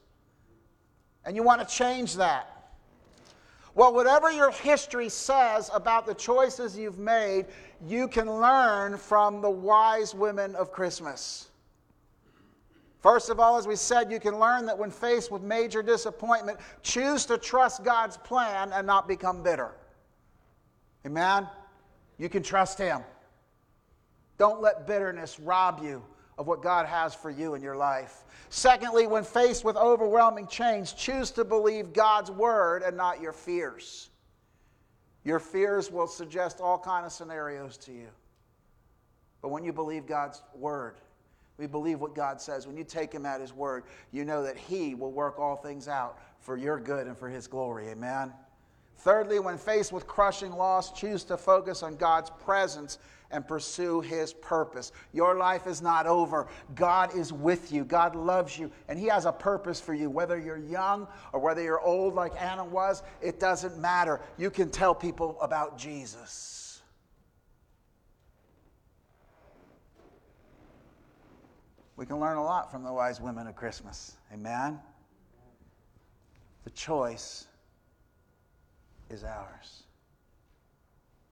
And 1.25 1.35
you 1.35 1.43
want 1.43 1.67
to 1.67 1.75
change 1.75 2.15
that. 2.15 2.51
Well, 3.75 3.93
whatever 3.93 4.31
your 4.31 4.51
history 4.51 5.09
says 5.09 5.69
about 5.73 6.05
the 6.05 6.13
choices 6.13 6.77
you've 6.77 6.97
made, 6.97 7.45
you 7.85 8.07
can 8.07 8.31
learn 8.31 8.97
from 8.97 9.41
the 9.41 9.49
wise 9.49 10.15
women 10.15 10.55
of 10.55 10.71
Christmas. 10.71 11.49
First 13.01 13.29
of 13.29 13.39
all, 13.39 13.57
as 13.57 13.67
we 13.67 13.75
said, 13.75 14.11
you 14.11 14.19
can 14.19 14.39
learn 14.39 14.65
that 14.65 14.77
when 14.77 14.89
faced 14.89 15.29
with 15.29 15.43
major 15.43 15.83
disappointment, 15.83 16.57
choose 16.81 17.25
to 17.27 17.37
trust 17.37 17.83
God's 17.83 18.17
plan 18.17 18.71
and 18.73 18.87
not 18.87 19.07
become 19.07 19.43
bitter. 19.43 19.71
Amen? 21.05 21.47
You 22.17 22.29
can 22.29 22.43
trust 22.43 22.77
Him. 22.77 23.01
Don't 24.37 24.61
let 24.61 24.87
bitterness 24.87 25.39
rob 25.39 25.81
you 25.83 26.03
of 26.37 26.47
what 26.47 26.61
God 26.61 26.85
has 26.85 27.15
for 27.15 27.29
you 27.29 27.53
in 27.53 27.61
your 27.61 27.77
life. 27.77 28.23
Secondly, 28.49 29.07
when 29.07 29.23
faced 29.23 29.63
with 29.63 29.77
overwhelming 29.77 30.47
change, 30.47 30.95
choose 30.95 31.31
to 31.31 31.45
believe 31.45 31.93
God's 31.93 32.29
word 32.29 32.83
and 32.83 32.97
not 32.97 33.21
your 33.21 33.33
fears. 33.33 34.09
Your 35.23 35.39
fears 35.39 35.89
will 35.91 36.07
suggest 36.07 36.59
all 36.59 36.77
kind 36.77 37.05
of 37.05 37.11
scenarios 37.11 37.77
to 37.77 37.91
you. 37.91 38.07
But 39.41 39.49
when 39.49 39.63
you 39.63 39.73
believe 39.73 40.05
God's 40.05 40.41
word, 40.53 40.95
we 41.57 41.67
believe 41.67 42.01
what 42.01 42.15
God 42.15 42.41
says. 42.41 42.67
When 42.67 42.75
you 42.75 42.83
take 42.83 43.13
him 43.13 43.25
at 43.25 43.39
his 43.39 43.53
word, 43.53 43.83
you 44.11 44.25
know 44.25 44.43
that 44.43 44.57
he 44.57 44.93
will 44.93 45.11
work 45.11 45.39
all 45.39 45.55
things 45.55 45.87
out 45.87 46.19
for 46.39 46.57
your 46.57 46.79
good 46.79 47.07
and 47.07 47.17
for 47.17 47.29
his 47.29 47.47
glory. 47.47 47.89
Amen. 47.89 48.33
Thirdly, 48.97 49.39
when 49.39 49.57
faced 49.57 49.91
with 49.91 50.07
crushing 50.07 50.51
loss, 50.51 50.91
choose 50.91 51.23
to 51.25 51.37
focus 51.37 51.83
on 51.83 51.95
God's 51.95 52.31
presence 52.43 52.97
and 53.31 53.47
pursue 53.47 54.01
His 54.01 54.33
purpose. 54.33 54.91
Your 55.13 55.35
life 55.35 55.67
is 55.67 55.81
not 55.81 56.07
over. 56.07 56.47
God 56.73 57.15
is 57.15 57.33
with 57.33 57.71
you. 57.71 57.83
God 57.83 58.15
loves 58.15 58.57
you, 58.57 58.71
and 58.87 58.97
He 58.97 59.07
has 59.07 59.25
a 59.25 59.31
purpose 59.31 59.79
for 59.79 59.93
you. 59.93 60.09
Whether 60.09 60.39
you're 60.39 60.57
young 60.57 61.07
or 61.33 61.39
whether 61.39 61.61
you're 61.61 61.81
old 61.81 62.15
like 62.15 62.33
Anna 62.41 62.63
was, 62.63 63.03
it 63.21 63.39
doesn't 63.39 63.77
matter. 63.77 64.21
You 64.37 64.49
can 64.49 64.69
tell 64.69 64.95
people 64.95 65.37
about 65.41 65.77
Jesus. 65.77 66.81
We 71.97 72.05
can 72.05 72.19
learn 72.19 72.37
a 72.37 72.43
lot 72.43 72.71
from 72.71 72.83
the 72.83 72.91
wise 72.91 73.21
women 73.21 73.47
of 73.47 73.55
Christmas. 73.55 74.17
Amen? 74.33 74.79
The 76.65 76.69
choice 76.71 77.47
is 79.09 79.23
ours. 79.23 79.84